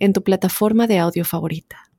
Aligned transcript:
en 0.00 0.14
tu 0.14 0.22
plataforma 0.22 0.86
de 0.86 0.98
audio 0.98 1.24
favorita. 1.24 1.90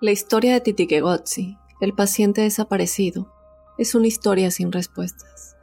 La 0.00 0.12
historia 0.12 0.52
de 0.52 0.60
Titikegotzi, 0.60 1.56
el 1.80 1.94
paciente 1.94 2.42
desaparecido, 2.42 3.32
es 3.78 3.94
una 3.94 4.06
historia 4.06 4.50
sin 4.50 4.70
respuestas. 4.70 5.56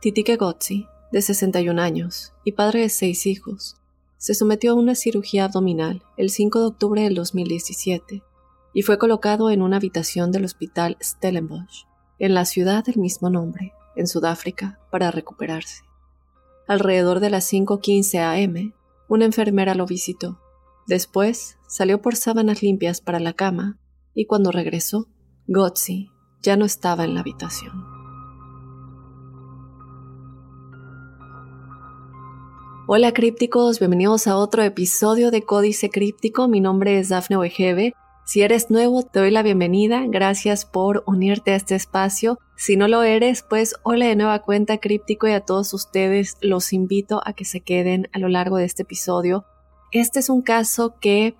Titikegotzi, 0.00 0.86
de 1.10 1.22
61 1.22 1.80
años 1.80 2.34
y 2.44 2.52
padre 2.52 2.82
de 2.82 2.88
seis 2.88 3.26
hijos, 3.26 3.76
se 4.18 4.34
sometió 4.34 4.72
a 4.72 4.74
una 4.74 4.94
cirugía 4.94 5.46
abdominal 5.46 6.02
el 6.16 6.30
5 6.30 6.60
de 6.60 6.66
octubre 6.66 7.02
del 7.02 7.14
2017 7.14 8.22
y 8.76 8.82
fue 8.82 8.98
colocado 8.98 9.48
en 9.48 9.62
una 9.62 9.78
habitación 9.78 10.32
del 10.32 10.44
hospital 10.44 10.98
Stellenbosch, 11.02 11.86
en 12.18 12.34
la 12.34 12.44
ciudad 12.44 12.84
del 12.84 12.98
mismo 12.98 13.30
nombre, 13.30 13.72
en 13.96 14.06
Sudáfrica, 14.06 14.78
para 14.90 15.10
recuperarse. 15.10 15.82
Alrededor 16.68 17.20
de 17.20 17.30
las 17.30 17.50
5.15 17.50 18.44
am, 18.44 18.74
una 19.08 19.24
enfermera 19.24 19.74
lo 19.74 19.86
visitó. 19.86 20.42
Después 20.86 21.56
salió 21.66 22.02
por 22.02 22.16
sábanas 22.16 22.62
limpias 22.62 23.00
para 23.00 23.18
la 23.18 23.32
cama 23.32 23.78
y 24.12 24.26
cuando 24.26 24.52
regresó, 24.52 25.08
Gotzi 25.46 26.10
ya 26.42 26.58
no 26.58 26.66
estaba 26.66 27.04
en 27.04 27.14
la 27.14 27.20
habitación. 27.20 27.82
Hola 32.86 33.14
crípticos, 33.14 33.78
bienvenidos 33.78 34.26
a 34.26 34.36
otro 34.36 34.62
episodio 34.62 35.30
de 35.30 35.44
Códice 35.44 35.88
Críptico. 35.88 36.46
Mi 36.46 36.60
nombre 36.60 36.98
es 36.98 37.08
Dafne 37.08 37.38
Wegebe 37.38 37.94
si 38.26 38.42
eres 38.42 38.72
nuevo, 38.72 39.04
te 39.04 39.20
doy 39.20 39.30
la 39.30 39.44
bienvenida. 39.44 40.02
Gracias 40.08 40.64
por 40.64 41.04
unirte 41.06 41.52
a 41.52 41.54
este 41.54 41.76
espacio. 41.76 42.40
Si 42.56 42.76
no 42.76 42.88
lo 42.88 43.04
eres, 43.04 43.44
pues 43.48 43.76
hola 43.84 44.06
de 44.06 44.16
nueva 44.16 44.40
cuenta 44.40 44.78
críptico 44.78 45.28
y 45.28 45.30
a 45.30 45.42
todos 45.42 45.72
ustedes 45.72 46.36
los 46.40 46.72
invito 46.72 47.22
a 47.24 47.34
que 47.34 47.44
se 47.44 47.60
queden 47.60 48.08
a 48.12 48.18
lo 48.18 48.28
largo 48.28 48.56
de 48.56 48.64
este 48.64 48.82
episodio. 48.82 49.44
Este 49.92 50.18
es 50.18 50.28
un 50.28 50.42
caso 50.42 50.96
que 51.00 51.36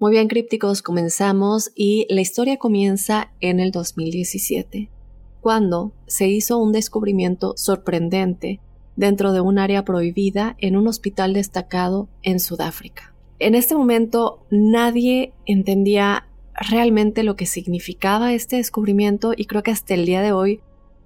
Muy 0.00 0.12
bien, 0.12 0.28
crípticos, 0.28 0.80
comenzamos 0.80 1.72
y 1.74 2.06
la 2.08 2.20
historia 2.20 2.56
comienza 2.56 3.32
en 3.40 3.58
el 3.58 3.72
2017, 3.72 4.92
cuando 5.40 5.92
se 6.06 6.28
hizo 6.28 6.58
un 6.58 6.70
descubrimiento 6.70 7.54
sorprendente 7.56 8.60
dentro 8.94 9.32
de 9.32 9.40
un 9.40 9.58
área 9.58 9.84
prohibida 9.84 10.54
en 10.60 10.76
un 10.76 10.86
hospital 10.86 11.32
destacado 11.32 12.08
en 12.22 12.38
Sudáfrica. 12.38 13.12
En 13.40 13.56
este 13.56 13.74
momento 13.74 14.46
nadie 14.52 15.32
entendía 15.46 16.28
realmente 16.54 17.24
lo 17.24 17.34
que 17.34 17.46
significaba 17.46 18.32
este 18.34 18.54
descubrimiento 18.54 19.32
y 19.36 19.46
creo 19.46 19.64
que 19.64 19.72
hasta 19.72 19.94
el 19.94 20.06
día 20.06 20.22
de 20.22 20.30
hoy 20.30 20.60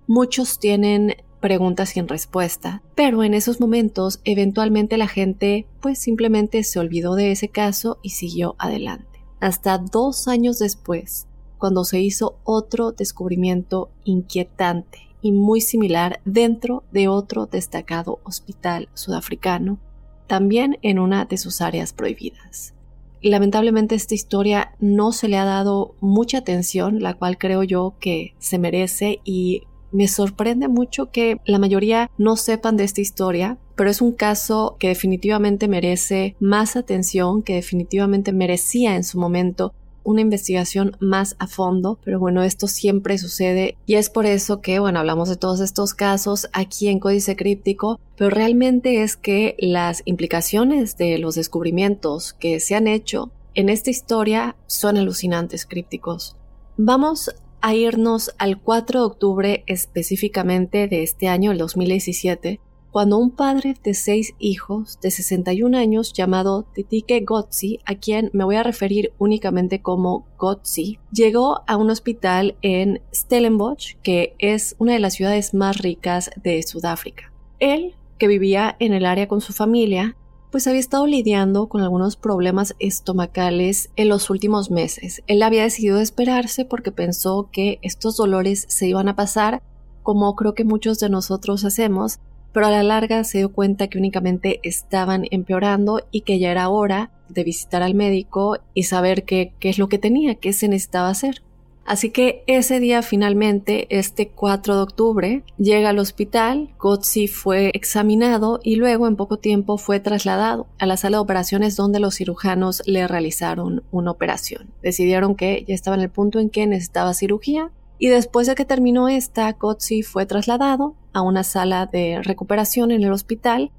muchos 0.07 0.59
tienen 0.59 1.17
preguntas 1.43 1.91
sin 1.91 2.09
respuesta. 2.09 2.83
Pero 2.95 3.23
en 3.23 3.35
esos 3.35 3.61
momentos, 3.61 4.23
eventualmente 4.25 4.97
la 4.97 5.09
gente 5.09 5.67
pues 5.81 5.99
simplemente 5.99 6.65
se 6.65 6.79
olvidó 6.79 7.15
de 7.15 7.33
ese 7.33 7.51
caso 7.51 7.99
y 8.01 8.11
siguió 8.11 8.57
adelante. 8.59 9.21
Hasta 9.41 9.77
dos 9.77 10.29
años 10.29 10.59
después, 10.59 11.27
cuando 11.59 11.85
se 11.85 12.01
hizo 12.01 12.39
otro 12.45 12.93
descubrimiento 12.93 13.91
inquietante 14.05 15.01
y 15.21 15.33
muy 15.33 15.61
similar 15.61 16.21
dentro 16.25 16.85
de 16.93 17.09
otro 17.09 17.47
destacado 17.47 18.21
hospital 18.25 18.89
sudafricano, 18.95 19.79
también 20.27 20.79
en 20.81 20.99
una 20.99 21.25
de 21.25 21.37
sus 21.37 21.61
áreas 21.61 21.93
prohibidas. 21.93 22.75
Lamentablemente 23.21 23.95
esta 23.95 24.15
historia 24.15 24.75
no 24.81 25.13
se 25.13 25.29
le 25.29 25.37
ha 25.37 25.45
dado 25.45 25.95
mucha 26.01 26.39
atención, 26.39 27.01
la 27.01 27.15
cual 27.15 27.39
creo 27.39 27.63
yo 27.63 27.95
que 28.01 28.35
se 28.39 28.59
merece 28.59 29.21
y 29.25 29.63
me 29.93 30.09
sorprende 30.09 30.69
mucho 30.69 31.11
que 31.11 31.39
la 31.45 31.59
mayoría 31.59 32.11
no 32.19 32.37
sepan 32.37 32.77
de 32.77 32.85
esta 32.85 33.01
historia, 33.01 33.59
pero 33.77 33.91
es 33.91 34.01
un 34.01 34.13
caso 34.13 34.77
que 34.79 34.89
definitivamente 34.89 35.69
merece 35.69 36.37
más 36.41 36.77
atención, 36.77 37.43
que 37.43 37.55
definitivamente 37.55 38.33
merecía 38.33 38.97
en 38.97 39.05
su 39.05 39.19
momento 39.19 39.73
una 40.05 40.21
investigación 40.21 40.97
más 41.01 41.37
a 41.39 41.47
fondo, 41.47 41.99
pero 42.05 42.19
bueno, 42.19 42.43
esto 42.43 42.67
siempre 42.67 43.19
sucede 43.19 43.77
y 43.87 43.95
es 43.95 44.11
por 44.11 44.27
eso 44.27 44.61
que, 44.61 44.79
bueno, 44.79 44.99
hablamos 44.99 45.29
de 45.29 45.37
todos 45.37 45.61
estos 45.61 45.95
casos 45.95 46.49
aquí 46.53 46.89
en 46.89 46.99
Códice 46.99 47.37
Críptico, 47.37 48.01
pero 48.17 48.31
realmente 48.31 49.03
es 49.03 49.17
que 49.17 49.57
las 49.59 50.03
implicaciones 50.05 50.97
de 50.97 51.19
los 51.19 51.37
descubrimientos 51.37 52.33
que 52.33 52.61
se 52.61 52.75
han 52.75 52.89
hecho 52.89 53.31
en 53.55 53.69
esta 53.69 53.91
historia 53.91 54.57
son 54.67 54.97
alucinantes 54.97 55.67
crípticos. 55.67 56.37
Vamos 56.77 57.31
a 57.63 57.75
irnos 57.75 58.35
al 58.39 58.61
4 58.61 59.01
de 59.01 59.07
octubre 59.07 59.65
específicamente 59.67 60.89
de 60.89 61.03
este 61.03 61.29
año, 61.29 61.53
el 61.53 61.59
2017, 61.59 62.61
cuando 62.91 63.17
un 63.17 63.31
padre 63.31 63.75
de 63.83 63.95
seis 63.95 64.35
hijos 64.39 65.01
de 65.01 65.11
61 65.11 65.79
años 65.79 66.13
llamado 66.13 66.67
Titike 66.75 67.21
Gotzi, 67.21 67.79
a 67.87 67.95
quien 67.95 68.29
me 68.35 68.45
voy 68.45 68.57
a 68.57 68.63
referir 68.63 69.15
únicamente 69.17 69.81
como 69.81 70.27
Gotzi, 70.37 70.99
llegó 71.11 71.63
a 71.67 71.79
un 71.79 71.89
hospital 71.89 72.57
en 72.61 73.01
Stellenbosch, 73.15 73.95
que 74.03 74.35
es 74.39 74.77
una 74.79 74.93
de 74.93 74.99
las 74.99 75.15
ciudades 75.15 75.55
más 75.55 75.79
ricas 75.79 76.31
de 76.43 76.63
Sudáfrica. 76.63 77.33
Él, 77.61 77.95
que 78.19 78.29
vivía 78.29 78.77
en 78.79 78.93
el 78.93 79.07
área 79.07 79.27
con 79.27 79.41
su 79.41 79.55
familia, 79.55 80.17
pues 80.53 80.67
había 80.67 80.81
estado 80.81 81.07
lidiando 81.07 81.67
con 81.67 81.81
algunos 81.81 82.17
problemas 82.17 82.77
estomacales 82.79 83.91
en 83.97 84.11
los 84.11 84.29
últimos 84.29 84.71
meses. 84.71 85.23
Él 85.27 85.43
había 85.43 85.63
decidido 85.63 85.99
esperarse 85.99 86.67
porque 86.67 86.93
pensó 86.93 87.49
que 87.51 87.79
estos 87.81 88.19
dolores 88.19 88.67
se 88.69 88.87
iban 88.87 89.09
a 89.09 89.17
pasar, 89.17 89.63
como 90.03 90.37
creo 90.37 90.55
que 90.55 90.65
muchos 90.65 90.99
de 91.01 91.09
nosotros 91.09 91.65
hacemos, 91.65 92.21
pero 92.53 92.67
a 92.67 92.71
la 92.71 92.83
larga 92.83 93.25
se 93.25 93.39
dio 93.39 93.51
cuenta 93.51 93.89
que 93.89 93.97
únicamente 93.97 94.61
estaban 94.63 95.25
empeorando 95.31 96.03
y 96.11 96.21
que 96.21 96.39
ya 96.39 96.51
era 96.51 96.69
hora 96.69 97.11
de 97.31 97.45
visitar 97.45 97.83
al 97.83 97.95
médico 97.95 98.59
y 98.75 98.83
saber 98.83 99.25
qué, 99.25 99.55
qué 99.59 99.71
es 99.71 99.79
lo 99.79 99.89
que 99.89 99.99
tenía, 99.99 100.35
qué 100.35 100.53
se 100.53 100.69
necesitaba 100.69 101.09
hacer. 101.09 101.43
Así 101.85 102.11
que 102.11 102.45
ese 102.47 102.81
día 102.81 103.03
finalmente, 103.03 103.87
este 103.91 104.29
4 104.29 104.77
de 104.77 104.83
octubre, 104.83 105.45
llega 105.59 105.91
al 105.91 105.99
hospital, 105.99 106.71
Gotzi 106.79 107.27
fue 107.29 107.71
examinado 107.75 108.61
y 108.63 108.77
luego 108.77 109.09
en 109.09 109.17
poco 109.17 109.39
tiempo 109.39 109.79
fue 109.79 110.01
trasladado 110.01 110.67
a 110.79 110.87
la 110.87 110.97
sala 110.97 111.17
de 111.17 111.23
operaciones 111.23 111.77
donde 111.77 112.01
los 112.01 112.15
cirujanos 112.15 112.83
le 112.87 113.07
realizaron 113.09 113.83
una 113.91 114.11
operación. 114.11 114.71
Decidieron 114.83 115.35
que 115.35 115.65
ya 115.67 115.75
estaba 115.75 115.97
en 115.97 116.03
el 116.03 116.11
punto 116.11 116.39
en 116.39 116.51
que 116.51 116.67
necesitaba 116.67 117.15
cirugía 117.15 117.71
y 117.99 118.09
después 118.09 118.47
de 118.47 118.55
que 118.55 118.65
terminó 118.65 119.09
esta, 119.09 119.53
Gotzi 119.53 120.03
fue 120.03 120.27
trasladado 120.27 120.97
a 121.13 121.23
una 121.23 121.45
sala 121.45 121.87
de 121.87 122.21
recuperación 122.23 122.91
en 122.91 123.05
el 123.05 123.13
hospital 123.13 123.71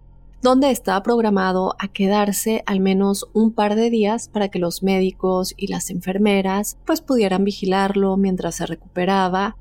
donde 0.43 0.71
estaba 0.71 1.01
programado 1.03 1.73
a 1.79 1.87
quedarse 1.87 2.63
al 2.65 2.81
menos 2.81 3.29
un 3.31 3.53
par 3.53 3.75
de 3.75 3.89
días 3.89 4.27
para 4.27 4.49
que 4.49 4.59
los 4.59 4.83
médicos 4.83 5.53
y 5.55 5.67
las 5.67 5.89
enfermeras 5.89 6.77
pues 6.85 6.99
pudieran 6.99 7.45
vigilarlo 7.45 8.17
mientras 8.17 8.55
se 8.55 8.65
recuperaba 8.65 9.55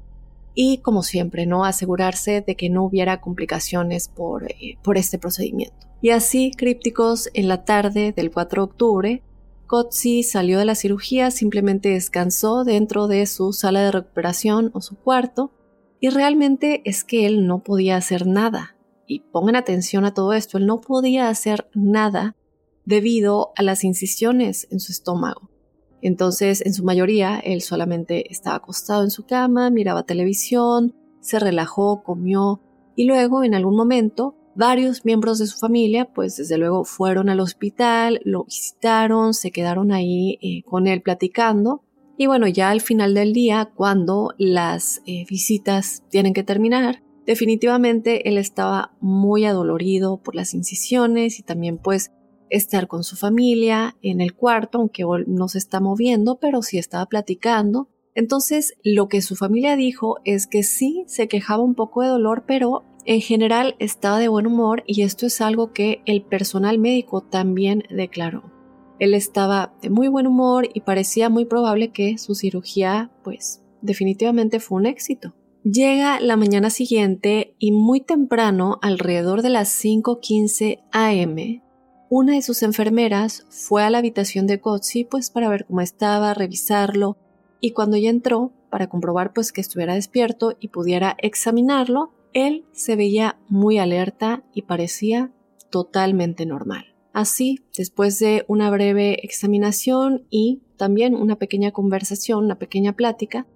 y 0.57 0.79
como 0.79 1.05
siempre 1.05 1.47
no 1.47 1.65
asegurarse 1.65 2.41
de 2.45 2.57
que 2.57 2.69
no 2.69 2.83
hubiera 2.83 3.21
complicaciones 3.21 4.09
por, 4.09 4.51
eh, 4.51 4.77
por 4.83 4.99
este 4.99 5.21
procedimiento. 5.21 5.87
Y 6.03 6.11
así, 6.11 6.51
crípticos, 6.51 7.31
en 7.33 7.47
la 7.47 7.65
tarde 7.65 8.13
del 8.13 8.33
4 8.33 8.63
de 8.63 8.71
octubre, 8.71 9.23
Kotzi 9.69 10.25
salió 10.25 10.59
de 10.59 10.65
la 10.65 10.75
cirugía, 10.75 11.31
simplemente 11.31 11.91
descansó 11.91 12.65
dentro 12.65 13.07
de 13.07 13.25
su 13.27 13.53
sala 13.53 13.83
de 13.83 13.93
recuperación 13.93 14.73
o 14.75 14.81
su 14.81 14.97
cuarto, 14.97 15.53
y 16.01 16.11
realmente 16.11 16.83
es 16.85 17.05
que 17.05 17.25
él 17.25 17.47
no 17.47 17.61
podía 17.61 17.97
hacer 17.97 18.27
nada 18.27 18.75
y 19.13 19.21
pongan 19.21 19.57
atención 19.57 20.05
a 20.05 20.15
todo 20.15 20.33
esto, 20.33 20.59
él 20.59 20.67
no 20.67 20.81
podía 20.81 21.29
hacer 21.29 21.69
nada 21.75 22.37
debido 22.85 23.53
a 23.57 23.63
las 23.63 23.85
incisiones 23.85 24.67
en 24.71 24.81
su 24.81 24.93
estómago. 24.93 25.51
Entonces, 26.01 26.65
en 26.65 26.73
su 26.75 26.83
mayoría, 26.83 27.39
él 27.39 27.61
solamente 27.61 28.33
estaba 28.33 28.57
acostado 28.57 29.05
en 29.05 29.11
su 29.11 29.25
cama, 29.25 29.71
miraba 29.71 30.03
televisión, 30.03 30.95
se 31.21 31.39
relajó, 31.39 32.03
comió 32.03 32.61
y 32.97 33.05
luego, 33.05 33.45
en 33.45 33.55
algún 33.55 33.77
momento, 33.77 34.35
varios 34.55 35.05
miembros 35.05 35.39
de 35.39 35.47
su 35.47 35.59
familia, 35.59 36.07
pues 36.07 36.37
desde 36.37 36.59
luego 36.59 36.85
fueron 36.85 37.29
al 37.29 37.41
hospital, 37.41 38.21
lo 38.25 38.45
visitaron, 38.45 39.35
se 39.35 39.51
quedaron 39.51 39.93
ahí 39.93 40.39
eh, 40.43 40.63
con 40.65 40.87
él 40.87 41.03
platicando. 41.03 41.83
Y 42.19 42.27
bueno, 42.27 42.47
ya 42.47 42.71
al 42.71 42.81
final 42.81 43.15
del 43.15 43.33
día, 43.33 43.71
cuando 43.75 44.35
las 44.39 45.03
eh, 45.07 45.25
visitas 45.29 46.03
tienen 46.11 46.35
que 46.35 46.43
terminar, 46.43 47.03
Definitivamente 47.27 48.29
él 48.29 48.39
estaba 48.39 48.93
muy 49.01 49.45
adolorido 49.45 50.19
por 50.19 50.35
las 50.35 50.55
incisiones 50.55 51.39
y 51.39 51.43
también 51.43 51.79
pues 51.79 52.11
estar 52.51 52.87
con 52.89 53.05
su 53.05 53.17
familia 53.17 53.97
en 54.03 54.21
el 54.21 54.35
cuarto, 54.35 54.79
aunque 54.79 55.05
no 55.27 55.49
se 55.49 55.59
está 55.59 55.81
moviendo, 55.81 56.39
pero 56.41 56.63
sí 56.63 56.79
estaba 56.79 57.07
platicando. 57.07 57.89
Entonces 58.15 58.75
lo 58.83 59.09
que 59.09 59.23
su 59.23 59.37
familia 59.37 59.77
dijo 59.77 60.17
es 60.25 60.47
que 60.47 60.63
sí 60.63 61.05
se 61.07 61.29
quejaba 61.29 61.63
un 61.63 61.75
poco 61.75 62.03
de 62.03 62.09
dolor, 62.09 62.45
pero 62.47 62.85
en 63.05 63.21
general 63.21 63.75
estaba 63.79 64.19
de 64.19 64.29
buen 64.29 64.47
humor 64.47 64.85
y 64.87 65.03
esto 65.03 65.27
es 65.27 65.41
algo 65.41 65.73
que 65.73 66.03
el 66.05 66.23
personal 66.23 66.79
médico 66.79 67.23
también 67.23 67.85
declaró. 67.89 68.53
Él 68.99 69.15
estaba 69.15 69.75
de 69.81 69.91
muy 69.91 70.09
buen 70.09 70.27
humor 70.27 70.69
y 70.73 70.81
parecía 70.81 71.29
muy 71.29 71.45
probable 71.45 71.89
que 71.89 72.19
su 72.19 72.35
cirugía 72.35 73.11
pues 73.25 73.63
definitivamente 73.81 74.61
fue 74.61 74.79
un 74.79 74.87
éxito. 74.87 75.35
Llega 75.65 76.19
la 76.19 76.37
mañana 76.37 76.71
siguiente 76.71 77.55
y 77.61 77.71
muy 77.71 78.01
temprano, 78.01 78.81
alrededor 78.83 79.43
de 79.43 79.51
las 79.51 79.69
5.15 79.85 80.83
am, 80.91 81.63
una 82.11 82.35
de 82.35 82.43
sus 82.43 82.65
enfermeras 82.65 83.47
fue 83.49 83.85
a 83.85 83.91
la 83.91 83.99
habitación 83.99 84.49
de 84.49 84.57
Gotzi 84.57 85.05
pues 85.05 85.31
para 85.31 85.49
ver 85.49 85.65
cómo 85.67 85.81
estaba, 85.81 86.35
revisarlo, 86.35 87.17
y 87.61 87.71
cuando 87.71 87.97
ya 87.97 88.11
entró, 88.11 88.51
para 88.71 88.89
comprobar 88.89 89.33
pues 89.33 89.53
que 89.53 89.61
estuviera 89.61 89.95
despierto 89.95 90.57
y 90.59 90.69
pudiera 90.69 91.15
examinarlo, 91.19 92.13
él 92.33 92.65
se 92.73 92.97
veía 92.97 93.39
muy 93.49 93.79
alerta 93.79 94.43
y 94.53 94.63
parecía 94.63 95.31
totalmente 95.71 96.45
normal. 96.45 96.87
Así, 97.13 97.61
después 97.79 98.19
de 98.19 98.45
una 98.49 98.69
breve 98.69 99.25
examinación 99.25 100.27
y 100.29 100.61
también 100.77 101.15
una 101.15 101.37
pequeña 101.37 101.71
conversación, 101.71 102.47
una 102.47 102.59
pequeña 102.59 102.95
plática, 102.95 103.47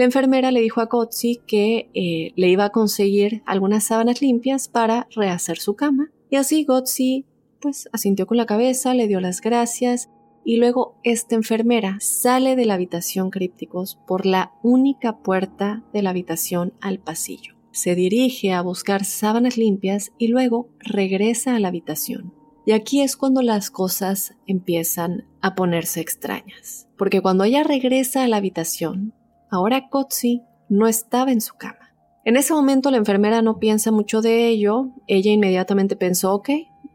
la 0.00 0.06
enfermera 0.06 0.50
le 0.50 0.62
dijo 0.62 0.80
a 0.80 0.86
Gotzi 0.86 1.42
que 1.46 1.90
eh, 1.92 2.32
le 2.34 2.48
iba 2.48 2.64
a 2.64 2.70
conseguir 2.70 3.42
algunas 3.44 3.84
sábanas 3.84 4.22
limpias 4.22 4.66
para 4.66 5.06
rehacer 5.14 5.58
su 5.58 5.76
cama. 5.76 6.10
Y 6.30 6.36
así 6.36 6.64
Gotzi 6.64 7.26
pues 7.60 7.86
asintió 7.92 8.26
con 8.26 8.38
la 8.38 8.46
cabeza, 8.46 8.94
le 8.94 9.08
dio 9.08 9.20
las 9.20 9.42
gracias 9.42 10.08
y 10.42 10.56
luego 10.56 10.98
esta 11.02 11.34
enfermera 11.34 11.98
sale 12.00 12.56
de 12.56 12.64
la 12.64 12.72
habitación 12.72 13.28
crípticos 13.28 13.98
por 14.06 14.24
la 14.24 14.54
única 14.62 15.18
puerta 15.18 15.84
de 15.92 16.00
la 16.00 16.08
habitación 16.08 16.72
al 16.80 16.98
pasillo. 16.98 17.56
Se 17.70 17.94
dirige 17.94 18.54
a 18.54 18.62
buscar 18.62 19.04
sábanas 19.04 19.58
limpias 19.58 20.12
y 20.16 20.28
luego 20.28 20.70
regresa 20.78 21.56
a 21.56 21.60
la 21.60 21.68
habitación. 21.68 22.32
Y 22.64 22.72
aquí 22.72 23.02
es 23.02 23.18
cuando 23.18 23.42
las 23.42 23.70
cosas 23.70 24.34
empiezan 24.46 25.26
a 25.42 25.54
ponerse 25.54 26.00
extrañas, 26.00 26.88
porque 26.96 27.20
cuando 27.20 27.44
ella 27.44 27.64
regresa 27.64 28.24
a 28.24 28.28
la 28.28 28.38
habitación, 28.38 29.12
Ahora 29.50 29.88
Kotzi 29.88 30.42
no 30.68 30.86
estaba 30.86 31.32
en 31.32 31.40
su 31.40 31.54
cama. 31.54 31.94
En 32.24 32.36
ese 32.36 32.52
momento 32.52 32.90
la 32.90 32.98
enfermera 32.98 33.42
no 33.42 33.58
piensa 33.58 33.90
mucho 33.90 34.20
de 34.20 34.48
ello, 34.48 34.90
ella 35.06 35.32
inmediatamente 35.32 35.96
pensó, 35.96 36.34
ok, 36.34 36.50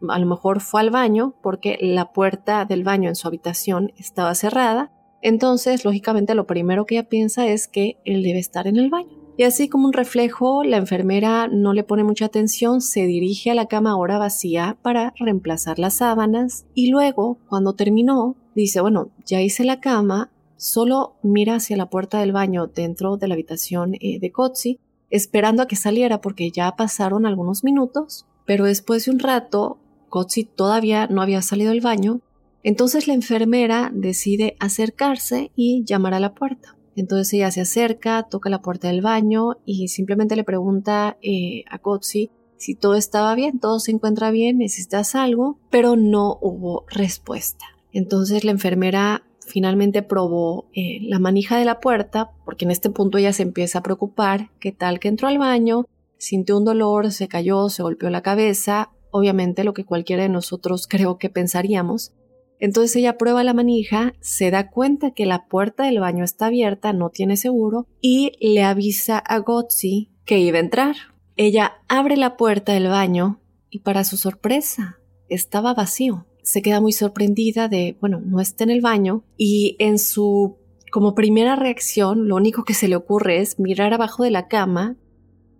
a 0.09 0.19
lo 0.19 0.25
mejor 0.25 0.61
fue 0.61 0.81
al 0.81 0.91
baño 0.91 1.35
porque 1.41 1.77
la 1.81 2.13
puerta 2.13 2.65
del 2.65 2.83
baño 2.83 3.09
en 3.09 3.15
su 3.15 3.27
habitación 3.27 3.91
estaba 3.97 4.35
cerrada, 4.35 4.91
entonces 5.21 5.83
lógicamente 5.83 6.35
lo 6.35 6.45
primero 6.45 6.85
que 6.85 6.95
ella 6.95 7.09
piensa 7.09 7.47
es 7.47 7.67
que 7.67 7.99
él 8.05 8.23
debe 8.23 8.39
estar 8.39 8.67
en 8.67 8.77
el 8.77 8.89
baño. 8.89 9.25
Y 9.37 9.43
así 9.43 9.67
como 9.67 9.87
un 9.87 9.93
reflejo, 9.93 10.63
la 10.63 10.77
enfermera 10.77 11.49
no 11.49 11.73
le 11.73 11.83
pone 11.83 12.05
mucha 12.05 12.25
atención, 12.25 12.79
se 12.79 13.05
dirige 13.05 13.51
a 13.51 13.55
la 13.55 13.65
cama 13.65 13.91
ahora 13.91 14.17
vacía 14.17 14.77
para 14.81 15.13
reemplazar 15.19 15.77
las 15.77 15.95
sábanas 15.95 16.65
y 16.73 16.89
luego, 16.89 17.39
cuando 17.49 17.73
terminó, 17.73 18.37
dice, 18.55 18.79
bueno, 18.79 19.09
ya 19.25 19.41
hice 19.41 19.65
la 19.65 19.81
cama, 19.81 20.31
Solo 20.57 21.15
mira 21.21 21.55
hacia 21.55 21.77
la 21.77 21.89
puerta 21.89 22.19
del 22.19 22.31
baño 22.31 22.67
dentro 22.67 23.17
de 23.17 23.27
la 23.27 23.33
habitación 23.33 23.95
eh, 23.95 24.19
de 24.19 24.31
Kotzi, 24.31 24.79
esperando 25.09 25.63
a 25.63 25.67
que 25.67 25.75
saliera 25.75 26.21
porque 26.21 26.51
ya 26.51 26.75
pasaron 26.75 27.25
algunos 27.25 27.63
minutos, 27.63 28.25
pero 28.45 28.65
después 28.65 29.05
de 29.05 29.11
un 29.11 29.19
rato, 29.19 29.79
Kotzi 30.09 30.45
todavía 30.45 31.07
no 31.07 31.21
había 31.21 31.41
salido 31.41 31.71
del 31.71 31.81
baño, 31.81 32.21
entonces 32.63 33.07
la 33.07 33.13
enfermera 33.13 33.91
decide 33.93 34.55
acercarse 34.59 35.51
y 35.55 35.83
llamar 35.85 36.13
a 36.13 36.19
la 36.19 36.33
puerta. 36.33 36.75
Entonces 36.95 37.33
ella 37.33 37.51
se 37.51 37.61
acerca, 37.61 38.23
toca 38.23 38.49
la 38.49 38.61
puerta 38.61 38.87
del 38.87 39.01
baño 39.01 39.57
y 39.65 39.89
simplemente 39.89 40.35
le 40.35 40.43
pregunta 40.43 41.17
eh, 41.21 41.63
a 41.69 41.77
Kotzi 41.77 42.31
si 42.57 42.73
todo 42.73 42.95
estaba 42.95 43.35
bien, 43.35 43.59
todo 43.59 43.79
se 43.79 43.91
encuentra 43.91 44.31
bien, 44.31 44.57
necesitas 44.59 45.13
algo, 45.15 45.59
pero 45.69 45.95
no 45.95 46.37
hubo 46.41 46.85
respuesta. 46.89 47.65
Entonces 47.91 48.43
la 48.43 48.51
enfermera 48.51 49.23
finalmente 49.45 50.01
probó 50.03 50.69
eh, 50.73 50.99
la 51.01 51.19
manija 51.19 51.57
de 51.57 51.65
la 51.65 51.79
puerta, 51.79 52.31
porque 52.43 52.65
en 52.65 52.71
este 52.71 52.89
punto 52.89 53.17
ella 53.17 53.33
se 53.33 53.43
empieza 53.43 53.79
a 53.79 53.83
preocupar, 53.83 54.49
qué 54.59 54.71
tal 54.71 54.99
que 54.99 55.07
entró 55.07 55.27
al 55.27 55.37
baño, 55.37 55.85
sintió 56.17 56.57
un 56.57 56.65
dolor, 56.65 57.11
se 57.11 57.27
cayó, 57.27 57.69
se 57.69 57.83
golpeó 57.83 58.09
la 58.09 58.21
cabeza, 58.21 58.91
obviamente 59.11 59.63
lo 59.63 59.73
que 59.73 59.85
cualquiera 59.85 60.23
de 60.23 60.29
nosotros 60.29 60.87
creo 60.89 61.17
que 61.17 61.29
pensaríamos. 61.29 62.13
Entonces 62.59 62.95
ella 62.95 63.17
prueba 63.17 63.43
la 63.43 63.53
manija, 63.53 64.13
se 64.21 64.49
da 64.49 64.69
cuenta 64.69 65.11
que 65.11 65.25
la 65.25 65.45
puerta 65.47 65.83
del 65.85 65.99
baño 65.99 66.23
está 66.23 66.47
abierta, 66.47 66.93
no 66.93 67.09
tiene 67.09 67.35
seguro, 67.35 67.85
y 68.01 68.31
le 68.39 68.63
avisa 68.63 69.17
a 69.17 69.39
Gotzi 69.39 70.09
que 70.25 70.39
iba 70.39 70.57
a 70.57 70.61
entrar. 70.61 70.95
Ella 71.35 71.73
abre 71.89 72.15
la 72.15 72.37
puerta 72.37 72.71
del 72.71 72.87
baño 72.87 73.41
y 73.69 73.79
para 73.79 74.05
su 74.05 74.15
sorpresa 74.15 74.99
estaba 75.27 75.73
vacío 75.73 76.25
se 76.45 76.61
queda 76.61 76.79
muy 76.79 76.93
sorprendida 76.93 77.67
de, 77.67 77.97
bueno, 77.99 78.21
no 78.23 78.39
está 78.39 78.63
en 78.63 78.69
el 78.69 78.81
baño 78.81 79.23
y 79.35 79.75
en 79.79 79.97
su 79.97 80.57
como 80.91 81.15
primera 81.15 81.55
reacción 81.55 82.27
lo 82.27 82.35
único 82.35 82.63
que 82.63 82.75
se 82.75 82.87
le 82.87 82.95
ocurre 82.95 83.39
es 83.39 83.59
mirar 83.59 83.93
abajo 83.93 84.23
de 84.23 84.31
la 84.31 84.47
cama, 84.47 84.95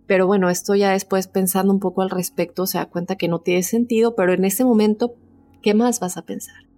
pero 0.06 0.28
bueno, 0.28 0.48
esto 0.48 0.76
ya 0.76 0.92
después 0.92 1.26
pensando 1.26 1.72
un 1.72 1.80
poco 1.80 2.02
al 2.02 2.10
respecto 2.10 2.66
se 2.66 2.78
da 2.78 2.86
cuenta 2.86 3.16
que 3.16 3.26
no 3.28 3.40
tiene 3.40 3.64
sentido, 3.64 4.14
pero 4.14 4.32
en 4.32 4.44
ese 4.44 4.64
momento, 4.64 5.16
¿qué 5.60 5.74
más 5.74 5.98
vas 5.98 6.16
a 6.16 6.22
pensar? 6.22 6.68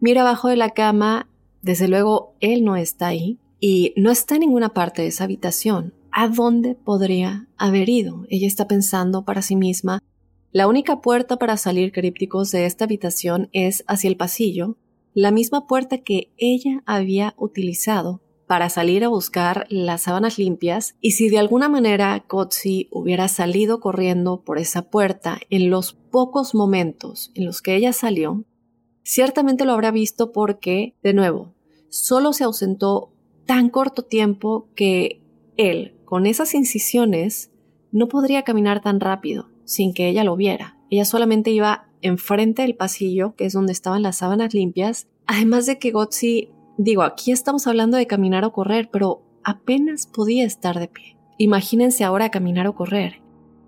Mira 0.00 0.22
abajo 0.22 0.48
de 0.48 0.56
la 0.56 0.70
cama, 0.70 1.28
desde 1.60 1.88
luego 1.88 2.34
él 2.40 2.64
no 2.64 2.74
está 2.74 3.08
ahí 3.08 3.38
y 3.60 3.92
no 3.96 4.10
está 4.10 4.36
en 4.36 4.40
ninguna 4.40 4.70
parte 4.70 5.02
de 5.02 5.08
esa 5.08 5.24
habitación. 5.24 5.92
¿A 6.10 6.28
dónde 6.28 6.74
podría 6.74 7.46
haber 7.58 7.90
ido? 7.90 8.24
Ella 8.30 8.46
está 8.46 8.66
pensando 8.66 9.26
para 9.26 9.42
sí 9.42 9.56
misma, 9.56 10.02
La 10.50 10.66
única 10.66 11.02
puerta 11.02 11.36
para 11.36 11.58
salir 11.58 11.92
crípticos 11.92 12.50
de 12.52 12.64
esta 12.64 12.84
habitación 12.84 13.50
es 13.52 13.84
hacia 13.86 14.08
el 14.08 14.16
pasillo, 14.16 14.78
la 15.12 15.30
misma 15.30 15.66
puerta 15.66 15.98
que 15.98 16.32
ella 16.38 16.82
había 16.86 17.34
utilizado 17.36 18.22
para 18.46 18.70
salir 18.70 19.04
a 19.04 19.08
buscar 19.08 19.66
las 19.68 20.04
sábanas 20.04 20.38
limpias 20.38 20.96
y 21.02 21.10
si 21.10 21.28
de 21.28 21.38
alguna 21.38 21.68
manera 21.68 22.24
Kotzi 22.26 22.88
hubiera 22.90 23.28
salido 23.28 23.78
corriendo 23.78 24.40
por 24.40 24.58
esa 24.58 24.88
puerta 24.88 25.38
en 25.50 25.68
los 25.68 25.92
pocos 25.92 26.54
momentos 26.54 27.30
en 27.34 27.44
los 27.44 27.60
que 27.60 27.76
ella 27.76 27.92
salió, 27.92 28.46
ciertamente 29.02 29.66
lo 29.66 29.72
habrá 29.72 29.90
visto 29.90 30.32
porque, 30.32 30.94
de 31.02 31.12
nuevo, 31.12 31.52
solo 31.90 32.32
se 32.32 32.44
ausentó 32.44 33.12
tan 33.44 33.68
corto 33.68 34.02
tiempo 34.02 34.70
que 34.74 35.20
él, 35.58 35.94
con 36.06 36.24
esas 36.24 36.54
incisiones, 36.54 37.50
no 37.92 38.08
podría 38.08 38.44
caminar 38.44 38.80
tan 38.80 38.98
rápido 38.98 39.50
sin 39.68 39.92
que 39.92 40.08
ella 40.08 40.24
lo 40.24 40.34
viera. 40.34 40.78
Ella 40.88 41.04
solamente 41.04 41.50
iba 41.50 41.88
enfrente 42.00 42.62
del 42.62 42.74
pasillo, 42.74 43.36
que 43.36 43.44
es 43.44 43.52
donde 43.52 43.72
estaban 43.72 44.02
las 44.02 44.16
sábanas 44.16 44.54
limpias, 44.54 45.08
además 45.26 45.66
de 45.66 45.78
que 45.78 45.90
Gotzi, 45.90 46.48
digo, 46.78 47.02
aquí 47.02 47.32
estamos 47.32 47.66
hablando 47.66 47.98
de 47.98 48.06
caminar 48.06 48.44
o 48.46 48.52
correr, 48.52 48.88
pero 48.90 49.22
apenas 49.44 50.06
podía 50.06 50.46
estar 50.46 50.80
de 50.80 50.88
pie. 50.88 51.18
Imagínense 51.36 52.02
ahora 52.02 52.30
caminar 52.30 52.66
o 52.66 52.74
correr. 52.74 53.20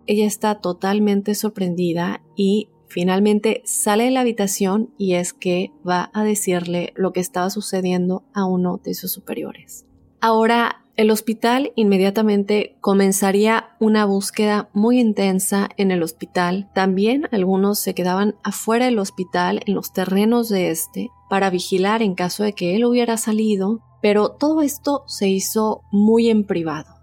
Ella 0.07 0.25
está 0.25 0.55
totalmente 0.57 1.35
sorprendida 1.35 2.23
y 2.35 2.71
finalmente 2.89 3.61
sale 3.67 4.05
de 4.05 4.11
la 4.11 4.23
habitación 4.23 4.95
y 4.97 5.15
es 5.15 5.35
que 5.35 5.71
va 5.87 6.11
a 6.15 6.25
decirle 6.25 6.95
lo 6.97 7.13
que 7.13 7.21
estaba 7.21 7.51
sucediendo 7.51 8.25
a 8.33 8.47
uno 8.47 8.81
de 8.83 8.95
sus 8.95 9.13
superiores. 9.13 9.85
Ahora 10.23 10.83
el 11.01 11.11
hospital 11.11 11.73
inmediatamente 11.77 12.77
comenzaría 12.83 13.71
una 13.81 14.05
búsqueda 14.05 14.69
muy 14.75 15.01
intensa 15.01 15.71
en 15.79 15.93
el 15.93 16.03
hospital. 16.03 16.69
También 16.75 17.27
algunos 17.33 17.79
se 17.79 17.95
quedaban 17.95 18.35
afuera 18.43 18.85
del 18.85 18.99
hospital, 18.99 19.63
en 19.65 19.73
los 19.73 19.95
terrenos 19.95 20.51
de 20.51 20.69
este, 20.69 21.09
para 21.31 21.49
vigilar 21.49 22.03
en 22.03 22.15
caso 22.15 22.45
de 22.45 22.53
que 22.53 22.77
él 22.77 22.85
hubiera 22.85 23.17
salido, 23.17 23.81
pero 24.03 24.33
todo 24.33 24.61
esto 24.61 25.05
se 25.07 25.27
hizo 25.31 25.85
muy 25.91 26.29
en 26.29 26.45
privado. 26.45 26.97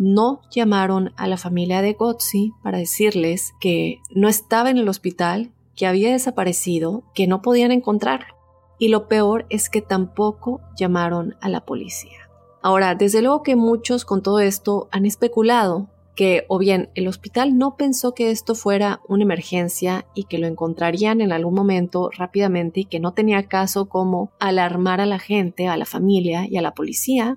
No 0.00 0.40
llamaron 0.50 1.12
a 1.16 1.28
la 1.28 1.36
familia 1.36 1.80
de 1.80 1.92
Gotzi 1.92 2.50
para 2.64 2.78
decirles 2.78 3.52
que 3.60 4.00
no 4.10 4.28
estaba 4.28 4.68
en 4.70 4.78
el 4.78 4.88
hospital, 4.88 5.52
que 5.76 5.86
había 5.86 6.10
desaparecido, 6.10 7.04
que 7.14 7.28
no 7.28 7.40
podían 7.40 7.70
encontrarlo. 7.70 8.34
Y 8.80 8.88
lo 8.88 9.06
peor 9.06 9.46
es 9.48 9.70
que 9.70 9.80
tampoco 9.80 10.60
llamaron 10.76 11.36
a 11.40 11.48
la 11.48 11.64
policía. 11.64 12.23
Ahora, 12.64 12.94
desde 12.94 13.20
luego 13.20 13.42
que 13.42 13.56
muchos 13.56 14.06
con 14.06 14.22
todo 14.22 14.40
esto 14.40 14.88
han 14.90 15.04
especulado 15.04 15.90
que 16.14 16.46
o 16.48 16.56
bien 16.56 16.88
el 16.94 17.08
hospital 17.08 17.58
no 17.58 17.76
pensó 17.76 18.14
que 18.14 18.30
esto 18.30 18.54
fuera 18.54 19.02
una 19.06 19.22
emergencia 19.22 20.06
y 20.14 20.24
que 20.24 20.38
lo 20.38 20.46
encontrarían 20.46 21.20
en 21.20 21.30
algún 21.30 21.52
momento 21.52 22.08
rápidamente 22.16 22.80
y 22.80 22.84
que 22.86 23.00
no 23.00 23.12
tenía 23.12 23.48
caso 23.48 23.90
como 23.90 24.32
alarmar 24.38 25.02
a 25.02 25.06
la 25.06 25.18
gente, 25.18 25.68
a 25.68 25.76
la 25.76 25.84
familia 25.84 26.46
y 26.48 26.56
a 26.56 26.62
la 26.62 26.72
policía. 26.72 27.36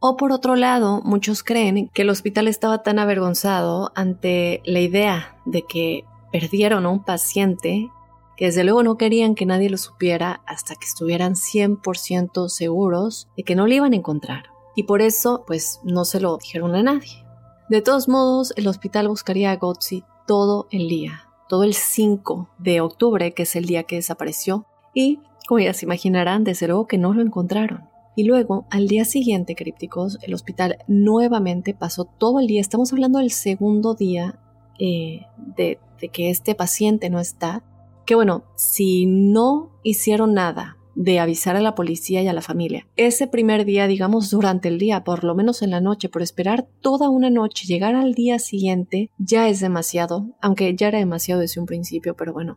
O 0.00 0.16
por 0.16 0.32
otro 0.32 0.56
lado, 0.56 1.02
muchos 1.04 1.44
creen 1.44 1.88
que 1.94 2.02
el 2.02 2.10
hospital 2.10 2.48
estaba 2.48 2.82
tan 2.82 2.98
avergonzado 2.98 3.92
ante 3.94 4.60
la 4.64 4.80
idea 4.80 5.36
de 5.46 5.62
que 5.62 6.02
perdieron 6.32 6.84
a 6.84 6.88
un 6.88 7.04
paciente 7.04 7.92
que 8.38 8.44
desde 8.44 8.62
luego 8.62 8.84
no 8.84 8.96
querían 8.96 9.34
que 9.34 9.46
nadie 9.46 9.68
lo 9.68 9.76
supiera 9.76 10.42
hasta 10.46 10.76
que 10.76 10.86
estuvieran 10.86 11.34
100% 11.34 12.48
seguros 12.48 13.26
de 13.36 13.42
que 13.42 13.56
no 13.56 13.66
le 13.66 13.74
iban 13.74 13.94
a 13.94 13.96
encontrar. 13.96 14.44
Y 14.76 14.84
por 14.84 15.02
eso, 15.02 15.42
pues, 15.44 15.80
no 15.82 16.04
se 16.04 16.20
lo 16.20 16.38
dijeron 16.38 16.76
a 16.76 16.82
nadie. 16.84 17.24
De 17.68 17.82
todos 17.82 18.08
modos, 18.08 18.54
el 18.56 18.68
hospital 18.68 19.08
buscaría 19.08 19.50
a 19.50 19.56
Gotzi 19.56 20.04
todo 20.28 20.68
el 20.70 20.88
día, 20.88 21.28
todo 21.48 21.64
el 21.64 21.74
5 21.74 22.48
de 22.58 22.80
octubre, 22.80 23.34
que 23.34 23.42
es 23.42 23.56
el 23.56 23.64
día 23.64 23.82
que 23.82 23.96
desapareció, 23.96 24.66
y, 24.94 25.18
como 25.48 25.58
ya 25.58 25.74
se 25.74 25.86
imaginarán, 25.86 26.44
desde 26.44 26.68
luego 26.68 26.86
que 26.86 26.96
no 26.96 27.12
lo 27.14 27.22
encontraron. 27.22 27.88
Y 28.14 28.22
luego, 28.22 28.66
al 28.70 28.86
día 28.86 29.04
siguiente, 29.04 29.56
crípticos, 29.56 30.16
el 30.22 30.32
hospital 30.32 30.78
nuevamente 30.86 31.74
pasó 31.74 32.04
todo 32.04 32.38
el 32.38 32.46
día, 32.46 32.60
estamos 32.60 32.92
hablando 32.92 33.18
del 33.18 33.32
segundo 33.32 33.94
día 33.94 34.38
eh, 34.78 35.26
de 35.56 35.80
que 36.12 36.30
este 36.30 36.54
paciente 36.54 37.10
no 37.10 37.18
está, 37.18 37.64
que 38.08 38.14
bueno, 38.14 38.44
si 38.56 39.04
no 39.04 39.70
hicieron 39.82 40.32
nada 40.32 40.78
de 40.94 41.20
avisar 41.20 41.56
a 41.56 41.60
la 41.60 41.74
policía 41.74 42.22
y 42.22 42.26
a 42.26 42.32
la 42.32 42.40
familia, 42.40 42.88
ese 42.96 43.26
primer 43.26 43.66
día, 43.66 43.86
digamos 43.86 44.30
durante 44.30 44.68
el 44.68 44.78
día, 44.78 45.04
por 45.04 45.24
lo 45.24 45.34
menos 45.34 45.60
en 45.60 45.72
la 45.72 45.82
noche, 45.82 46.08
por 46.08 46.22
esperar 46.22 46.66
toda 46.80 47.10
una 47.10 47.28
noche, 47.28 47.66
llegar 47.66 47.94
al 47.94 48.14
día 48.14 48.38
siguiente, 48.38 49.10
ya 49.18 49.50
es 49.50 49.60
demasiado, 49.60 50.24
aunque 50.40 50.74
ya 50.74 50.88
era 50.88 51.00
demasiado 51.00 51.42
desde 51.42 51.60
un 51.60 51.66
principio, 51.66 52.16
pero 52.16 52.32
bueno, 52.32 52.56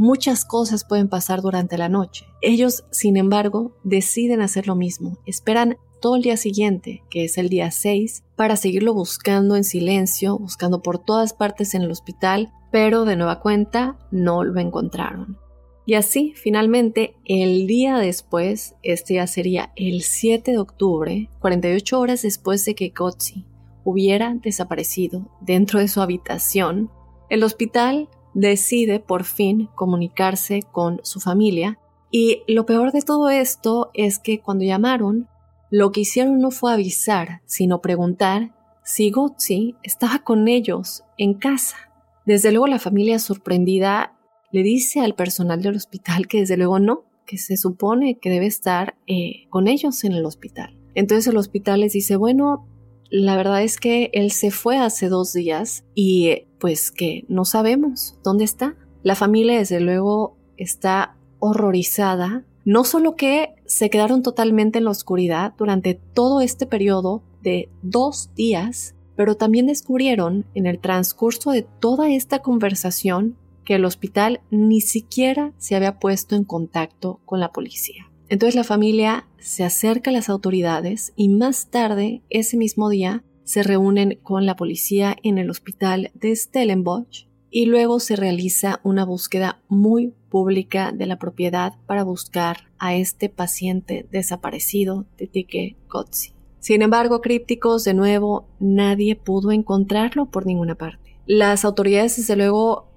Muchas 0.00 0.44
cosas 0.44 0.84
pueden 0.84 1.08
pasar 1.08 1.42
durante 1.42 1.76
la 1.76 1.88
noche. 1.88 2.24
Ellos, 2.40 2.84
sin 2.92 3.16
embargo, 3.16 3.76
deciden 3.82 4.40
hacer 4.40 4.68
lo 4.68 4.76
mismo. 4.76 5.18
Esperan 5.26 5.76
todo 6.00 6.14
el 6.14 6.22
día 6.22 6.36
siguiente, 6.36 7.02
que 7.10 7.24
es 7.24 7.36
el 7.36 7.48
día 7.48 7.72
6, 7.72 8.22
para 8.38 8.54
seguirlo 8.56 8.94
buscando 8.94 9.56
en 9.56 9.64
silencio, 9.64 10.38
buscando 10.38 10.80
por 10.80 11.00
todas 11.00 11.32
partes 11.32 11.74
en 11.74 11.82
el 11.82 11.90
hospital, 11.90 12.52
pero 12.70 13.04
de 13.04 13.16
nueva 13.16 13.40
cuenta 13.40 13.98
no 14.12 14.44
lo 14.44 14.60
encontraron. 14.60 15.36
Y 15.84 15.94
así, 15.94 16.34
finalmente, 16.36 17.16
el 17.24 17.66
día 17.66 17.98
después, 17.98 18.76
este 18.84 19.14
ya 19.14 19.26
sería 19.26 19.72
el 19.74 20.02
7 20.02 20.52
de 20.52 20.58
octubre, 20.58 21.28
48 21.40 21.98
horas 21.98 22.22
después 22.22 22.64
de 22.64 22.76
que 22.76 22.92
Gotzi 22.96 23.44
hubiera 23.82 24.34
desaparecido 24.34 25.28
dentro 25.40 25.80
de 25.80 25.88
su 25.88 26.00
habitación, 26.00 26.92
el 27.30 27.42
hospital 27.42 28.08
decide 28.34 29.00
por 29.00 29.24
fin 29.24 29.68
comunicarse 29.74 30.62
con 30.62 31.00
su 31.02 31.18
familia 31.18 31.80
y 32.10 32.42
lo 32.46 32.66
peor 32.66 32.92
de 32.92 33.02
todo 33.02 33.30
esto 33.30 33.90
es 33.94 34.18
que 34.18 34.40
cuando 34.40 34.64
llamaron, 34.64 35.28
lo 35.70 35.92
que 35.92 36.00
hicieron 36.00 36.40
no 36.40 36.50
fue 36.50 36.72
avisar, 36.72 37.42
sino 37.46 37.80
preguntar 37.80 38.54
si 38.84 39.10
Gotzi 39.10 39.76
estaba 39.82 40.20
con 40.20 40.48
ellos 40.48 41.04
en 41.18 41.34
casa. 41.34 41.76
Desde 42.24 42.52
luego 42.52 42.66
la 42.66 42.78
familia 42.78 43.18
sorprendida 43.18 44.14
le 44.50 44.62
dice 44.62 45.00
al 45.00 45.14
personal 45.14 45.62
del 45.62 45.76
hospital 45.76 46.26
que 46.26 46.40
desde 46.40 46.56
luego 46.56 46.78
no, 46.78 47.04
que 47.26 47.36
se 47.36 47.56
supone 47.56 48.18
que 48.18 48.30
debe 48.30 48.46
estar 48.46 48.96
eh, 49.06 49.46
con 49.50 49.68
ellos 49.68 50.04
en 50.04 50.12
el 50.12 50.24
hospital. 50.24 50.78
Entonces 50.94 51.26
el 51.26 51.36
hospital 51.36 51.80
les 51.80 51.92
dice, 51.92 52.16
bueno, 52.16 52.66
la 53.10 53.36
verdad 53.36 53.62
es 53.62 53.78
que 53.78 54.10
él 54.12 54.30
se 54.30 54.50
fue 54.50 54.78
hace 54.78 55.08
dos 55.08 55.32
días 55.32 55.84
y 55.94 56.46
pues 56.58 56.90
que 56.90 57.24
no 57.28 57.44
sabemos 57.44 58.18
dónde 58.24 58.44
está. 58.44 58.76
La 59.02 59.14
familia 59.14 59.58
desde 59.58 59.80
luego 59.80 60.36
está 60.56 61.16
horrorizada 61.38 62.44
no 62.68 62.84
solo 62.84 63.16
que 63.16 63.54
se 63.64 63.88
quedaron 63.88 64.22
totalmente 64.22 64.76
en 64.76 64.84
la 64.84 64.90
oscuridad 64.90 65.54
durante 65.56 65.94
todo 65.94 66.42
este 66.42 66.66
periodo 66.66 67.22
de 67.40 67.70
dos 67.80 68.28
días, 68.34 68.94
pero 69.16 69.38
también 69.38 69.64
descubrieron 69.64 70.44
en 70.54 70.66
el 70.66 70.78
transcurso 70.78 71.50
de 71.50 71.62
toda 71.62 72.10
esta 72.10 72.40
conversación 72.40 73.38
que 73.64 73.76
el 73.76 73.86
hospital 73.86 74.42
ni 74.50 74.82
siquiera 74.82 75.54
se 75.56 75.76
había 75.76 75.98
puesto 75.98 76.36
en 76.36 76.44
contacto 76.44 77.20
con 77.24 77.40
la 77.40 77.52
policía. 77.52 78.10
Entonces 78.28 78.54
la 78.54 78.64
familia 78.64 79.26
se 79.38 79.64
acerca 79.64 80.10
a 80.10 80.12
las 80.12 80.28
autoridades 80.28 81.14
y 81.16 81.30
más 81.30 81.70
tarde, 81.70 82.20
ese 82.28 82.58
mismo 82.58 82.90
día, 82.90 83.24
se 83.44 83.62
reúnen 83.62 84.18
con 84.22 84.44
la 84.44 84.56
policía 84.56 85.16
en 85.22 85.38
el 85.38 85.48
hospital 85.48 86.10
de 86.12 86.36
Stellenbosch 86.36 87.27
y 87.50 87.66
luego 87.66 88.00
se 88.00 88.16
realiza 88.16 88.80
una 88.82 89.04
búsqueda 89.04 89.60
muy 89.68 90.14
pública 90.28 90.92
de 90.92 91.06
la 91.06 91.18
propiedad 91.18 91.74
para 91.86 92.04
buscar 92.04 92.68
a 92.78 92.94
este 92.94 93.28
paciente 93.28 94.06
desaparecido 94.10 95.06
de 95.16 95.26
Tike 95.26 95.76
Kotzi. 95.88 96.32
Sin 96.60 96.82
embargo, 96.82 97.20
crípticos, 97.20 97.84
de 97.84 97.94
nuevo, 97.94 98.46
nadie 98.58 99.16
pudo 99.16 99.52
encontrarlo 99.52 100.26
por 100.26 100.44
ninguna 100.44 100.74
parte. 100.74 101.16
Las 101.26 101.64
autoridades, 101.64 102.16
desde 102.16 102.36
luego, 102.36 102.88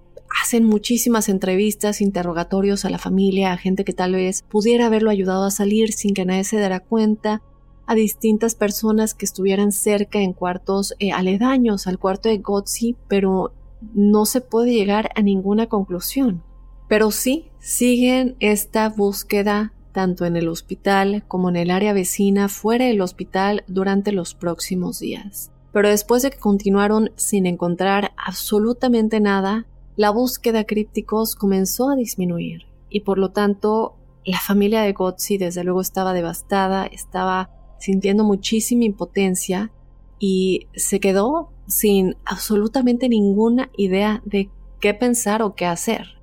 hacen 0.41 0.65
muchísimas 0.65 1.29
entrevistas, 1.29 2.01
interrogatorios 2.01 2.85
a 2.85 2.89
la 2.89 2.97
familia, 2.97 3.51
a 3.51 3.57
gente 3.57 3.85
que 3.85 3.93
tal 3.93 4.13
vez 4.13 4.43
pudiera 4.49 4.87
haberlo 4.87 5.09
ayudado 5.09 5.45
a 5.45 5.51
salir 5.51 5.93
sin 5.93 6.13
que 6.13 6.25
nadie 6.25 6.43
se 6.43 6.57
diera 6.57 6.79
cuenta, 6.79 7.41
a 7.85 7.95
distintas 7.95 8.55
personas 8.55 9.13
que 9.13 9.25
estuvieran 9.25 9.71
cerca 9.71 10.19
en 10.19 10.33
cuartos 10.33 10.93
eh, 10.99 11.11
aledaños 11.11 11.87
al 11.87 11.99
cuarto 11.99 12.29
de 12.29 12.37
Gotzi, 12.37 12.95
pero 13.07 13.53
no 13.93 14.25
se 14.25 14.41
puede 14.41 14.73
llegar 14.73 15.09
a 15.15 15.21
ninguna 15.21 15.67
conclusión. 15.67 16.43
Pero 16.87 17.11
sí 17.11 17.49
siguen 17.59 18.35
esta 18.39 18.89
búsqueda 18.89 19.73
tanto 19.91 20.25
en 20.25 20.37
el 20.37 20.47
hospital 20.47 21.23
como 21.27 21.49
en 21.49 21.55
el 21.55 21.71
área 21.71 21.93
vecina 21.93 22.47
fuera 22.47 22.85
del 22.85 23.01
hospital 23.01 23.63
durante 23.67 24.11
los 24.11 24.35
próximos 24.35 24.99
días. 24.99 25.51
Pero 25.73 25.89
después 25.89 26.21
de 26.21 26.31
que 26.31 26.39
continuaron 26.39 27.11
sin 27.15 27.45
encontrar 27.45 28.11
absolutamente 28.17 29.19
nada, 29.19 29.67
la 29.95 30.09
búsqueda 30.09 30.65
crípticos 30.65 31.35
comenzó 31.35 31.89
a 31.89 31.95
disminuir 31.95 32.63
y 32.89 33.01
por 33.01 33.17
lo 33.17 33.31
tanto 33.31 33.95
la 34.25 34.39
familia 34.39 34.81
de 34.81 34.93
Gotzi 34.93 35.37
desde 35.37 35.63
luego 35.63 35.81
estaba 35.81 36.13
devastada, 36.13 36.85
estaba 36.85 37.49
sintiendo 37.79 38.23
muchísima 38.23 38.83
impotencia 38.83 39.71
y 40.19 40.67
se 40.75 40.99
quedó 40.99 41.51
sin 41.71 42.17
absolutamente 42.25 43.07
ninguna 43.07 43.69
idea 43.77 44.21
de 44.25 44.49
qué 44.81 44.93
pensar 44.93 45.41
o 45.41 45.55
qué 45.55 45.65
hacer. 45.65 46.17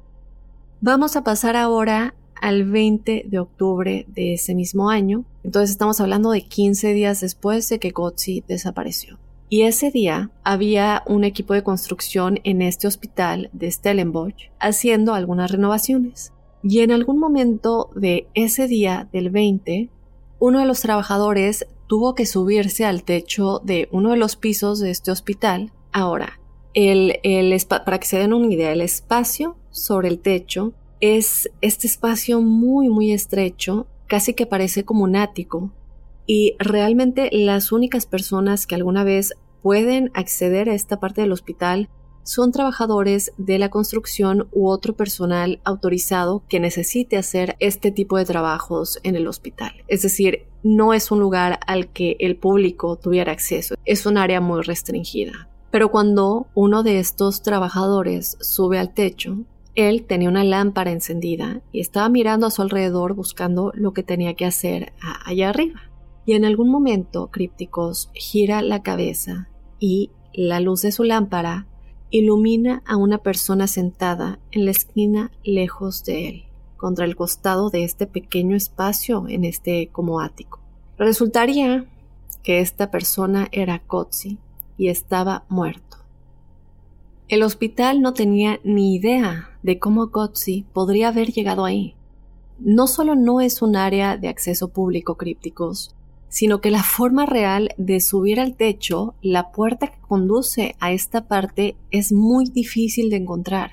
Vamos 0.83 1.17
a 1.17 1.25
pasar 1.25 1.57
ahora 1.57 2.15
al 2.41 2.65
20 2.65 3.25
de 3.27 3.39
octubre 3.39 4.05
de 4.09 4.35
ese 4.35 4.55
mismo 4.55 4.91
año, 4.91 5.25
entonces 5.43 5.71
estamos 5.71 6.01
hablando 6.01 6.31
de 6.31 6.43
15 6.43 6.93
días 6.93 7.21
después 7.21 7.69
de 7.71 7.79
que 7.79 7.91
Gotzi 7.91 8.45
desapareció. 8.47 9.19
Y 9.49 9.63
ese 9.63 9.91
día 9.91 10.31
había 10.45 11.03
un 11.07 11.25
equipo 11.25 11.55
de 11.55 11.63
construcción 11.63 12.39
en 12.45 12.61
este 12.61 12.87
hospital 12.87 13.49
de 13.55 13.71
Stellenbosch 13.71 14.51
haciendo 14.61 15.15
algunas 15.15 15.51
renovaciones. 15.51 16.35
Y 16.63 16.81
en 16.81 16.93
algún 16.93 17.19
momento 17.19 17.91
de 17.95 18.29
ese 18.35 18.69
día 18.69 19.09
del 19.11 19.31
20, 19.31 19.89
uno 20.39 20.61
de 20.61 20.67
los 20.67 20.81
trabajadores 20.81 21.67
tuvo 21.89 22.15
que 22.15 22.27
subirse 22.27 22.85
al 22.85 23.03
techo 23.03 23.61
de 23.65 23.89
uno 23.91 24.11
de 24.11 24.19
los 24.19 24.37
pisos 24.37 24.79
de 24.79 24.91
este 24.91 25.11
hospital. 25.11 25.73
Ahora, 25.91 26.39
el, 26.75 27.19
para 27.85 27.99
que 27.99 28.07
se 28.07 28.19
den 28.19 28.33
una 28.33 28.53
idea, 28.53 28.73
el 28.73 28.83
espacio 28.83 29.57
sobre 29.71 30.09
el 30.09 30.21
techo 30.21 30.75
es 31.01 31.51
este 31.61 31.87
espacio 31.87 32.41
muy, 32.41 32.89
muy 32.89 33.13
estrecho, 33.13 33.87
casi 34.07 34.35
que 34.35 34.47
parece 34.47 34.85
como 34.85 35.05
un 35.05 35.17
ático. 35.17 35.73
Y 36.27 36.55
realmente 36.59 37.31
las 37.33 37.73
únicas 37.73 38.05
personas 38.05 38.67
que 38.67 38.75
alguna 38.75 39.03
vez 39.03 39.33
pueden 39.63 40.11
acceder 40.15 40.69
a 40.69 40.75
esta 40.75 41.01
parte 41.01 41.23
del 41.23 41.33
hospital 41.33 41.89
son 42.29 42.53
trabajadores 42.53 43.33
de 43.39 43.59
la 43.59 43.71
construcción 43.71 44.49
u 44.53 44.69
otro 44.69 44.95
personal 44.95 45.63
autorizado 45.65 46.43
que 46.47 46.61
necesite 46.61 47.17
hacer 47.17 47.57
este 47.59 47.91
tipo 47.91 48.19
de 48.19 48.27
trabajos 48.27 49.01
en 49.03 49.17
el 49.17 49.27
hospital. 49.27 49.73
Es 49.89 50.03
decir, 50.03 50.45
no 50.63 50.93
es 50.93 51.11
un 51.11 51.21
lugar 51.21 51.59
al 51.67 51.91
que 51.91 52.19
el 52.21 52.37
público 52.37 52.97
tuviera 52.97 53.33
acceso, 53.33 53.77
es 53.87 54.05
un 54.05 54.19
área 54.19 54.43
muy 54.43 54.61
restringida. 54.61 55.49
Pero 55.71 55.91
cuando 55.91 56.49
uno 56.53 56.83
de 56.83 56.99
estos 56.99 57.41
trabajadores 57.41 58.37
sube 58.43 58.79
al 58.79 58.93
techo, 58.93 59.39
él 59.75 60.05
tenía 60.05 60.29
una 60.29 60.45
lámpara 60.45 60.93
encendida 60.93 61.63
y 61.73 61.81
estaba 61.81 62.11
mirando 62.11 62.47
a 62.47 62.51
su 62.51 62.61
alrededor 62.61 63.15
buscando 63.15 63.73
lo 63.75 63.95
que 63.95 64.03
tenía 64.03 64.35
que 64.35 64.45
hacer 64.45 64.93
allá 65.25 65.49
arriba. 65.49 65.81
Y 66.27 66.35
en 66.35 66.45
algún 66.45 66.69
momento, 66.69 67.29
Crípticos 67.29 68.11
gira 68.13 68.61
la 68.61 68.83
cabeza 68.83 69.49
y 69.79 70.11
la 70.35 70.61
luz 70.61 70.83
de 70.83 70.93
su 70.93 71.05
lámpara 71.05 71.67
ilumina 72.11 72.83
a 72.87 72.97
una 72.97 73.19
persona 73.19 73.67
sentada 73.67 74.39
en 74.51 74.65
la 74.65 74.71
esquina 74.71 75.31
lejos 75.45 76.05
de 76.05 76.29
él, 76.29 76.45
contra 76.77 77.05
el 77.05 77.17
costado 77.17 77.71
de 77.71 77.85
este 77.85 78.07
pequeño 78.07 78.57
espacio 78.57 79.27
en 79.29 79.45
este 79.45 79.89
como 79.89 80.21
ático. 80.21 80.61
Resultaría 80.97 81.87
que 82.43 82.61
esta 82.61 82.91
persona 82.91 83.49
era 83.53 83.81
Kotzi 83.81 84.39
y 84.77 84.89
estaba 84.89 85.45
muerto. 85.49 85.99
El 87.29 87.43
hospital 87.43 88.01
no 88.01 88.15
tenía 88.15 88.59
ni 88.65 88.95
idea 88.95 89.51
de 89.63 89.79
cómo 89.79 90.11
Kotzi 90.11 90.65
podría 90.73 91.09
haber 91.09 91.31
llegado 91.31 91.67
ahí. 91.67 91.95
No 92.59 92.87
solo 92.87 93.15
no 93.15 93.43
es 93.43 93.61
un 93.61 93.77
área 93.77 94.17
de 94.17 94.29
acceso 94.29 94.69
público 94.69 95.17
crípticos, 95.17 95.95
sino 96.29 96.61
que 96.61 96.71
la 96.71 96.83
forma 96.83 97.27
real 97.27 97.71
de 97.79 98.01
subir 98.01 98.41
al 98.41 98.55
techo, 98.55 99.15
la 99.23 99.51
puerta 99.51 99.89
que 99.89 100.01
conduce 100.01 100.77
a 100.79 100.93
esta 100.93 101.27
parte 101.27 101.77
es 101.91 102.13
muy 102.13 102.47
difícil 102.47 103.11
de 103.11 103.17
encontrar. 103.17 103.73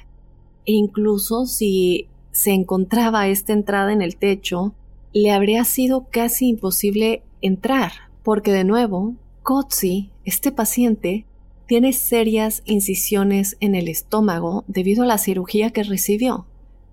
E 0.65 0.73
incluso 0.73 1.45
si 1.45 2.07
se 2.31 2.51
encontraba 2.51 3.27
esta 3.27 3.53
entrada 3.53 3.91
en 3.93 4.01
el 4.01 4.15
techo, 4.15 4.73
le 5.13 5.31
habría 5.31 5.63
sido 5.63 6.07
casi 6.09 6.49
imposible 6.49 7.23
entrar, 7.41 7.91
porque 8.23 8.51
de 8.51 8.63
nuevo, 8.63 9.15
Kotzi, 9.43 10.09
este 10.23 10.51
paciente, 10.51 11.25
tiene 11.67 11.93
serias 11.93 12.61
incisiones 12.65 13.57
en 13.59 13.75
el 13.75 13.87
estómago 13.87 14.63
debido 14.67 15.03
a 15.03 15.07
la 15.07 15.17
cirugía 15.17 15.71
que 15.71 15.83
recibió. 15.83 16.45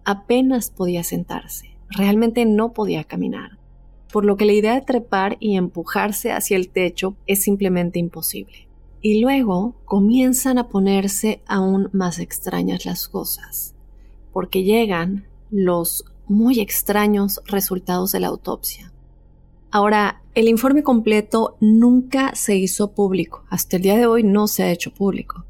Apenas 0.04 0.70
podía 0.70 1.04
sentarse, 1.04 1.76
realmente 1.90 2.44
no 2.44 2.72
podía 2.72 3.04
caminar 3.04 3.61
por 4.12 4.24
lo 4.24 4.36
que 4.36 4.44
la 4.44 4.52
idea 4.52 4.74
de 4.74 4.82
trepar 4.82 5.36
y 5.40 5.56
empujarse 5.56 6.30
hacia 6.30 6.56
el 6.56 6.68
techo 6.68 7.16
es 7.26 7.42
simplemente 7.42 7.98
imposible. 7.98 8.68
Y 9.00 9.20
luego 9.20 9.74
comienzan 9.84 10.58
a 10.58 10.68
ponerse 10.68 11.42
aún 11.46 11.88
más 11.92 12.18
extrañas 12.20 12.84
las 12.84 13.08
cosas, 13.08 13.74
porque 14.32 14.62
llegan 14.62 15.24
los 15.50 16.04
muy 16.28 16.60
extraños 16.60 17.40
resultados 17.46 18.12
de 18.12 18.20
la 18.20 18.28
autopsia. 18.28 18.92
Ahora, 19.70 20.22
el 20.34 20.48
informe 20.48 20.82
completo 20.82 21.56
nunca 21.60 22.34
se 22.34 22.56
hizo 22.56 22.92
público, 22.92 23.44
hasta 23.48 23.76
el 23.76 23.82
día 23.82 23.96
de 23.96 24.06
hoy 24.06 24.22
no 24.22 24.46
se 24.46 24.62
ha 24.62 24.70
hecho 24.70 24.92
público, 24.92 25.44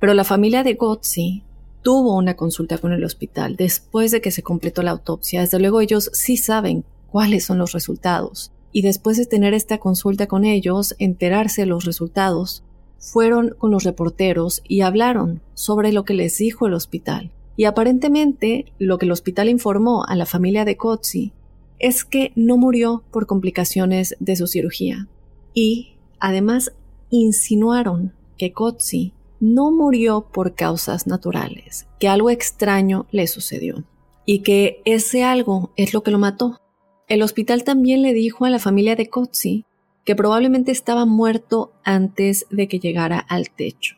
pero 0.00 0.14
la 0.14 0.24
familia 0.24 0.64
de 0.64 0.74
Gotzi 0.74 1.44
tuvo 1.82 2.16
una 2.16 2.34
consulta 2.34 2.78
con 2.78 2.92
el 2.92 3.04
hospital 3.04 3.56
después 3.56 4.10
de 4.10 4.20
que 4.20 4.30
se 4.32 4.42
completó 4.42 4.82
la 4.82 4.90
autopsia. 4.90 5.40
Desde 5.40 5.58
luego 5.58 5.80
ellos 5.80 6.10
sí 6.12 6.36
saben 6.36 6.84
cuáles 7.10 7.44
son 7.44 7.58
los 7.58 7.72
resultados. 7.72 8.52
Y 8.72 8.82
después 8.82 9.16
de 9.16 9.26
tener 9.26 9.54
esta 9.54 9.78
consulta 9.78 10.26
con 10.26 10.44
ellos, 10.44 10.94
enterarse 10.98 11.62
de 11.62 11.66
los 11.66 11.84
resultados, 11.84 12.62
fueron 12.98 13.54
con 13.58 13.70
los 13.70 13.84
reporteros 13.84 14.62
y 14.66 14.80
hablaron 14.82 15.40
sobre 15.54 15.92
lo 15.92 16.04
que 16.04 16.14
les 16.14 16.36
dijo 16.38 16.66
el 16.66 16.74
hospital. 16.74 17.30
Y 17.56 17.64
aparentemente 17.64 18.72
lo 18.78 18.98
que 18.98 19.06
el 19.06 19.12
hospital 19.12 19.48
informó 19.48 20.04
a 20.04 20.14
la 20.16 20.26
familia 20.26 20.64
de 20.64 20.76
Kotzi 20.76 21.32
es 21.78 22.04
que 22.04 22.32
no 22.34 22.56
murió 22.56 23.02
por 23.10 23.26
complicaciones 23.26 24.16
de 24.20 24.36
su 24.36 24.46
cirugía. 24.46 25.08
Y 25.54 25.94
además 26.18 26.72
insinuaron 27.10 28.12
que 28.36 28.52
Kotzi 28.52 29.12
no 29.40 29.70
murió 29.70 30.26
por 30.32 30.54
causas 30.54 31.06
naturales, 31.06 31.86
que 31.98 32.08
algo 32.08 32.30
extraño 32.30 33.06
le 33.10 33.26
sucedió 33.26 33.84
y 34.24 34.40
que 34.40 34.82
ese 34.84 35.24
algo 35.24 35.72
es 35.76 35.94
lo 35.94 36.02
que 36.02 36.10
lo 36.10 36.18
mató. 36.18 36.60
El 37.08 37.22
hospital 37.22 37.64
también 37.64 38.02
le 38.02 38.12
dijo 38.12 38.44
a 38.44 38.50
la 38.50 38.58
familia 38.58 38.94
de 38.94 39.08
Kotzi 39.08 39.64
que 40.04 40.14
probablemente 40.14 40.72
estaba 40.72 41.06
muerto 41.06 41.72
antes 41.82 42.46
de 42.50 42.68
que 42.68 42.78
llegara 42.78 43.18
al 43.18 43.50
techo, 43.50 43.96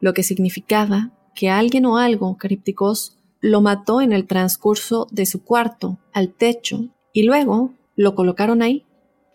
lo 0.00 0.14
que 0.14 0.22
significaba 0.22 1.12
que 1.34 1.50
alguien 1.50 1.84
o 1.84 1.98
algo, 1.98 2.38
crípticos, 2.38 3.18
lo 3.40 3.60
mató 3.60 4.00
en 4.00 4.12
el 4.12 4.26
transcurso 4.26 5.06
de 5.10 5.26
su 5.26 5.44
cuarto 5.44 5.98
al 6.14 6.32
techo 6.32 6.88
y 7.12 7.24
luego 7.24 7.74
lo 7.94 8.14
colocaron 8.14 8.62
ahí. 8.62 8.86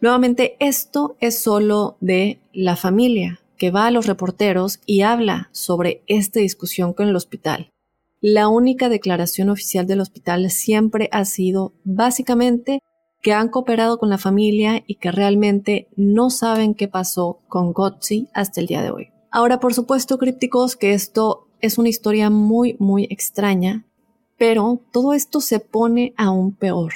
Nuevamente, 0.01 0.55
esto 0.59 1.15
es 1.19 1.39
solo 1.39 1.97
de 2.01 2.39
la 2.53 2.75
familia 2.75 3.39
que 3.55 3.69
va 3.69 3.85
a 3.85 3.91
los 3.91 4.07
reporteros 4.07 4.79
y 4.87 5.01
habla 5.01 5.49
sobre 5.51 6.01
esta 6.07 6.39
discusión 6.39 6.93
con 6.93 7.07
el 7.07 7.15
hospital. 7.15 7.69
La 8.19 8.47
única 8.47 8.89
declaración 8.89 9.49
oficial 9.49 9.85
del 9.85 10.01
hospital 10.01 10.49
siempre 10.49 11.07
ha 11.11 11.25
sido 11.25 11.73
básicamente 11.83 12.81
que 13.21 13.33
han 13.33 13.49
cooperado 13.49 13.97
con 13.97 14.09
la 14.09 14.17
familia 14.17 14.83
y 14.87 14.95
que 14.95 15.11
realmente 15.11 15.87
no 15.95 16.29
saben 16.29 16.73
qué 16.73 16.87
pasó 16.87 17.39
con 17.47 17.71
Gotzi 17.71 18.27
hasta 18.33 18.61
el 18.61 18.67
día 18.67 18.81
de 18.81 18.91
hoy. 18.91 19.09
Ahora, 19.29 19.59
por 19.59 19.73
supuesto, 19.73 20.17
crípticos, 20.17 20.75
que 20.75 20.93
esto 20.93 21.47
es 21.61 21.77
una 21.77 21.89
historia 21.89 22.29
muy, 22.29 22.75
muy 22.79 23.07
extraña, 23.09 23.85
pero 24.37 24.81
todo 24.91 25.13
esto 25.13 25.39
se 25.39 25.59
pone 25.59 26.13
aún 26.17 26.51
peor, 26.53 26.93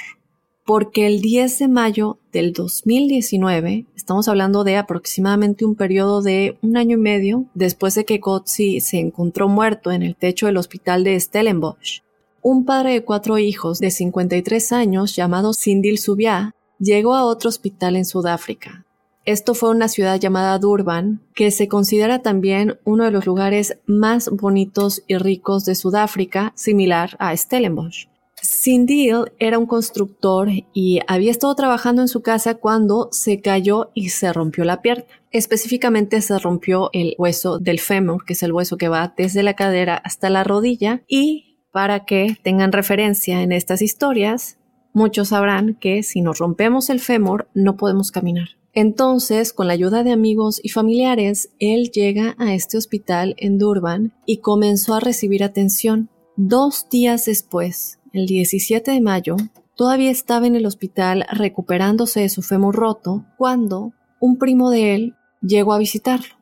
porque 0.64 1.06
el 1.06 1.20
10 1.20 1.60
de 1.60 1.68
mayo 1.68 2.18
del 2.32 2.52
2019, 2.52 3.86
estamos 3.94 4.28
hablando 4.28 4.64
de 4.64 4.76
aproximadamente 4.76 5.64
un 5.64 5.76
periodo 5.76 6.22
de 6.22 6.58
un 6.60 6.76
año 6.76 6.96
y 6.96 7.00
medio 7.00 7.46
después 7.54 7.94
de 7.94 8.04
que 8.04 8.18
Gotzi 8.18 8.80
se 8.80 8.98
encontró 8.98 9.48
muerto 9.48 9.92
en 9.92 10.02
el 10.02 10.16
techo 10.16 10.46
del 10.46 10.56
hospital 10.56 11.04
de 11.04 11.18
Stellenbosch, 11.18 12.02
un 12.48 12.64
padre 12.64 12.92
de 12.92 13.02
cuatro 13.02 13.38
hijos 13.38 13.80
de 13.80 13.90
53 13.90 14.70
años 14.70 15.16
llamado 15.16 15.52
Sindil 15.52 15.98
Subia 15.98 16.54
llegó 16.78 17.16
a 17.16 17.24
otro 17.24 17.48
hospital 17.48 17.96
en 17.96 18.04
Sudáfrica. 18.04 18.86
Esto 19.24 19.52
fue 19.52 19.70
una 19.70 19.88
ciudad 19.88 20.20
llamada 20.20 20.56
Durban, 20.60 21.26
que 21.34 21.50
se 21.50 21.66
considera 21.66 22.22
también 22.22 22.78
uno 22.84 23.02
de 23.02 23.10
los 23.10 23.26
lugares 23.26 23.78
más 23.86 24.30
bonitos 24.30 25.02
y 25.08 25.16
ricos 25.16 25.64
de 25.64 25.74
Sudáfrica, 25.74 26.52
similar 26.54 27.16
a 27.18 27.36
Stellenbosch. 27.36 28.06
Sindil 28.40 29.32
era 29.40 29.58
un 29.58 29.66
constructor 29.66 30.48
y 30.72 31.00
había 31.08 31.32
estado 31.32 31.56
trabajando 31.56 32.02
en 32.02 32.06
su 32.06 32.22
casa 32.22 32.54
cuando 32.54 33.08
se 33.10 33.40
cayó 33.40 33.90
y 33.92 34.10
se 34.10 34.32
rompió 34.32 34.62
la 34.62 34.82
pierna. 34.82 35.06
Específicamente 35.32 36.22
se 36.22 36.38
rompió 36.38 36.90
el 36.92 37.16
hueso 37.18 37.58
del 37.58 37.80
fémur, 37.80 38.24
que 38.24 38.34
es 38.34 38.42
el 38.44 38.52
hueso 38.52 38.76
que 38.76 38.86
va 38.88 39.14
desde 39.16 39.42
la 39.42 39.54
cadera 39.54 39.96
hasta 39.96 40.30
la 40.30 40.44
rodilla, 40.44 41.02
y 41.08 41.55
para 41.76 42.06
que 42.06 42.38
tengan 42.42 42.72
referencia 42.72 43.42
en 43.42 43.52
estas 43.52 43.82
historias, 43.82 44.56
muchos 44.94 45.28
sabrán 45.28 45.74
que 45.74 46.02
si 46.02 46.22
nos 46.22 46.38
rompemos 46.38 46.88
el 46.88 47.00
fémur 47.00 47.50
no 47.52 47.76
podemos 47.76 48.10
caminar. 48.10 48.48
Entonces, 48.72 49.52
con 49.52 49.66
la 49.66 49.74
ayuda 49.74 50.02
de 50.02 50.10
amigos 50.10 50.58
y 50.62 50.70
familiares, 50.70 51.50
él 51.58 51.90
llega 51.90 52.34
a 52.38 52.54
este 52.54 52.78
hospital 52.78 53.34
en 53.36 53.58
Durban 53.58 54.14
y 54.24 54.38
comenzó 54.38 54.94
a 54.94 55.00
recibir 55.00 55.44
atención. 55.44 56.08
Dos 56.36 56.88
días 56.88 57.26
después, 57.26 57.98
el 58.14 58.24
17 58.24 58.92
de 58.92 59.00
mayo, 59.02 59.36
todavía 59.74 60.10
estaba 60.10 60.46
en 60.46 60.56
el 60.56 60.64
hospital 60.64 61.26
recuperándose 61.30 62.20
de 62.20 62.30
su 62.30 62.40
fémur 62.40 62.74
roto 62.74 63.26
cuando 63.36 63.92
un 64.18 64.38
primo 64.38 64.70
de 64.70 64.94
él 64.94 65.14
llegó 65.42 65.74
a 65.74 65.78
visitarlo. 65.78 66.36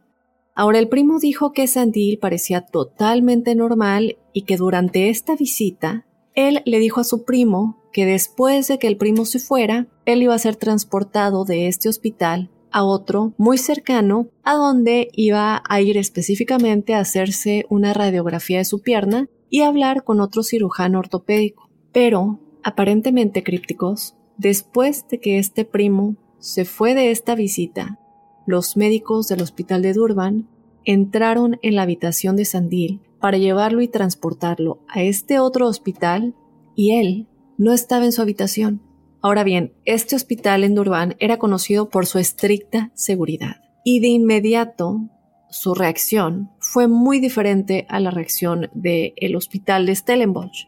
Ahora 0.54 0.78
el 0.78 0.88
primo 0.88 1.18
dijo 1.18 1.52
que 1.52 1.66
Sandil 1.66 2.18
parecía 2.18 2.60
totalmente 2.60 3.54
normal 3.54 4.18
y 4.32 4.42
que 4.42 4.56
durante 4.56 5.08
esta 5.08 5.34
visita 5.34 6.06
él 6.34 6.62
le 6.64 6.78
dijo 6.78 7.00
a 7.00 7.04
su 7.04 7.24
primo 7.24 7.82
que 7.92 8.06
después 8.06 8.68
de 8.68 8.78
que 8.78 8.86
el 8.86 8.96
primo 8.96 9.24
se 9.24 9.38
fuera, 9.38 9.88
él 10.04 10.22
iba 10.22 10.34
a 10.34 10.38
ser 10.38 10.56
transportado 10.56 11.44
de 11.44 11.68
este 11.68 11.88
hospital 11.88 12.50
a 12.70 12.82
otro 12.82 13.34
muy 13.38 13.56
cercano, 13.56 14.28
a 14.42 14.54
donde 14.54 15.08
iba 15.12 15.62
a 15.68 15.80
ir 15.80 15.96
específicamente 15.96 16.94
a 16.94 16.98
hacerse 16.98 17.66
una 17.68 17.92
radiografía 17.92 18.58
de 18.58 18.64
su 18.64 18.82
pierna 18.82 19.28
y 19.48 19.60
hablar 19.62 20.02
con 20.02 20.20
otro 20.20 20.42
cirujano 20.42 20.98
ortopédico. 20.98 21.70
Pero, 21.92 22.40
aparentemente 22.64 23.44
crípticos, 23.44 24.16
después 24.36 25.06
de 25.08 25.20
que 25.20 25.38
este 25.38 25.64
primo 25.64 26.16
se 26.40 26.64
fue 26.64 26.94
de 26.94 27.12
esta 27.12 27.36
visita, 27.36 28.00
los 28.46 28.76
médicos 28.76 29.28
del 29.28 29.42
hospital 29.42 29.82
de 29.82 29.92
Durban 29.92 30.48
entraron 30.84 31.58
en 31.62 31.76
la 31.76 31.82
habitación 31.82 32.36
de 32.36 32.44
Sandil 32.44 33.00
para 33.20 33.38
llevarlo 33.38 33.80
y 33.80 33.88
transportarlo 33.88 34.80
a 34.88 35.02
este 35.02 35.38
otro 35.38 35.66
hospital 35.66 36.34
y 36.74 36.92
él 36.92 37.26
no 37.56 37.72
estaba 37.72 38.04
en 38.04 38.12
su 38.12 38.20
habitación. 38.20 38.82
Ahora 39.22 39.44
bien, 39.44 39.72
este 39.86 40.16
hospital 40.16 40.64
en 40.64 40.74
Durban 40.74 41.16
era 41.18 41.38
conocido 41.38 41.88
por 41.88 42.06
su 42.06 42.18
estricta 42.18 42.90
seguridad 42.94 43.62
y 43.84 44.00
de 44.00 44.08
inmediato 44.08 45.00
su 45.48 45.74
reacción 45.74 46.50
fue 46.58 46.88
muy 46.88 47.20
diferente 47.20 47.86
a 47.88 48.00
la 48.00 48.10
reacción 48.10 48.70
del 48.74 49.36
hospital 49.36 49.86
de 49.86 49.94
Stellenbosch. 49.94 50.66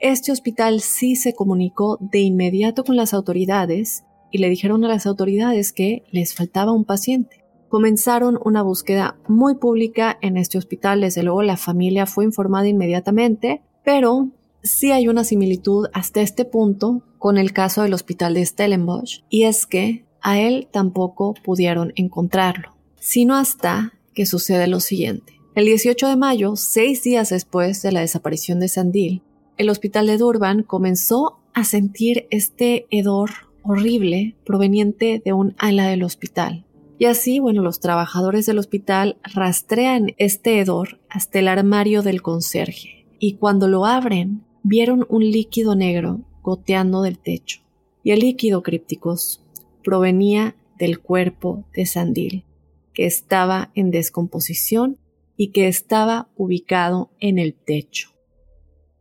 Este 0.00 0.32
hospital 0.32 0.80
sí 0.80 1.16
se 1.16 1.34
comunicó 1.34 1.96
de 2.00 2.18
inmediato 2.20 2.84
con 2.84 2.96
las 2.96 3.14
autoridades 3.14 4.04
y 4.30 4.38
le 4.38 4.48
dijeron 4.48 4.84
a 4.84 4.88
las 4.88 5.06
autoridades 5.06 5.72
que 5.72 6.04
les 6.10 6.34
faltaba 6.34 6.72
un 6.72 6.84
paciente 6.84 7.46
comenzaron 7.68 8.38
una 8.44 8.62
búsqueda 8.62 9.18
muy 9.28 9.56
pública 9.56 10.18
en 10.22 10.36
este 10.36 10.58
hospital. 10.58 11.00
Desde 11.00 11.22
luego 11.22 11.42
la 11.42 11.56
familia 11.56 12.06
fue 12.06 12.24
informada 12.24 12.68
inmediatamente, 12.68 13.62
pero 13.84 14.30
sí 14.62 14.92
hay 14.92 15.08
una 15.08 15.24
similitud 15.24 15.86
hasta 15.92 16.20
este 16.20 16.44
punto 16.44 17.02
con 17.18 17.38
el 17.38 17.52
caso 17.52 17.82
del 17.82 17.94
hospital 17.94 18.34
de 18.34 18.46
Stellenbosch, 18.46 19.24
y 19.28 19.44
es 19.44 19.66
que 19.66 20.04
a 20.22 20.40
él 20.40 20.68
tampoco 20.70 21.34
pudieron 21.34 21.92
encontrarlo, 21.96 22.74
sino 22.98 23.34
hasta 23.34 23.92
que 24.14 24.26
sucede 24.26 24.66
lo 24.66 24.80
siguiente. 24.80 25.34
El 25.54 25.66
18 25.66 26.08
de 26.08 26.16
mayo, 26.16 26.56
seis 26.56 27.02
días 27.02 27.30
después 27.30 27.80
de 27.82 27.92
la 27.92 28.00
desaparición 28.00 28.60
de 28.60 28.68
Sandil, 28.68 29.22
el 29.56 29.70
hospital 29.70 30.06
de 30.06 30.18
Durban 30.18 30.62
comenzó 30.62 31.38
a 31.54 31.64
sentir 31.64 32.26
este 32.30 32.86
hedor 32.90 33.30
horrible 33.66 34.36
proveniente 34.44 35.20
de 35.24 35.32
un 35.32 35.54
ala 35.58 35.88
del 35.88 36.02
hospital. 36.02 36.64
Y 36.98 37.06
así, 37.06 37.40
bueno, 37.40 37.62
los 37.62 37.80
trabajadores 37.80 38.46
del 38.46 38.58
hospital 38.58 39.18
rastrean 39.22 40.14
este 40.16 40.60
hedor 40.60 41.00
hasta 41.10 41.38
el 41.38 41.48
armario 41.48 42.02
del 42.02 42.22
conserje 42.22 43.06
y 43.18 43.34
cuando 43.34 43.68
lo 43.68 43.86
abren, 43.86 44.44
vieron 44.62 45.06
un 45.08 45.22
líquido 45.22 45.74
negro 45.74 46.20
goteando 46.42 47.02
del 47.02 47.18
techo. 47.18 47.60
Y 48.02 48.12
el 48.12 48.20
líquido, 48.20 48.62
crípticos, 48.62 49.42
provenía 49.82 50.56
del 50.78 51.00
cuerpo 51.00 51.64
de 51.74 51.86
Sandil, 51.86 52.44
que 52.92 53.06
estaba 53.06 53.70
en 53.74 53.90
descomposición 53.90 54.98
y 55.36 55.48
que 55.48 55.68
estaba 55.68 56.28
ubicado 56.36 57.10
en 57.20 57.38
el 57.38 57.54
techo. 57.54 58.10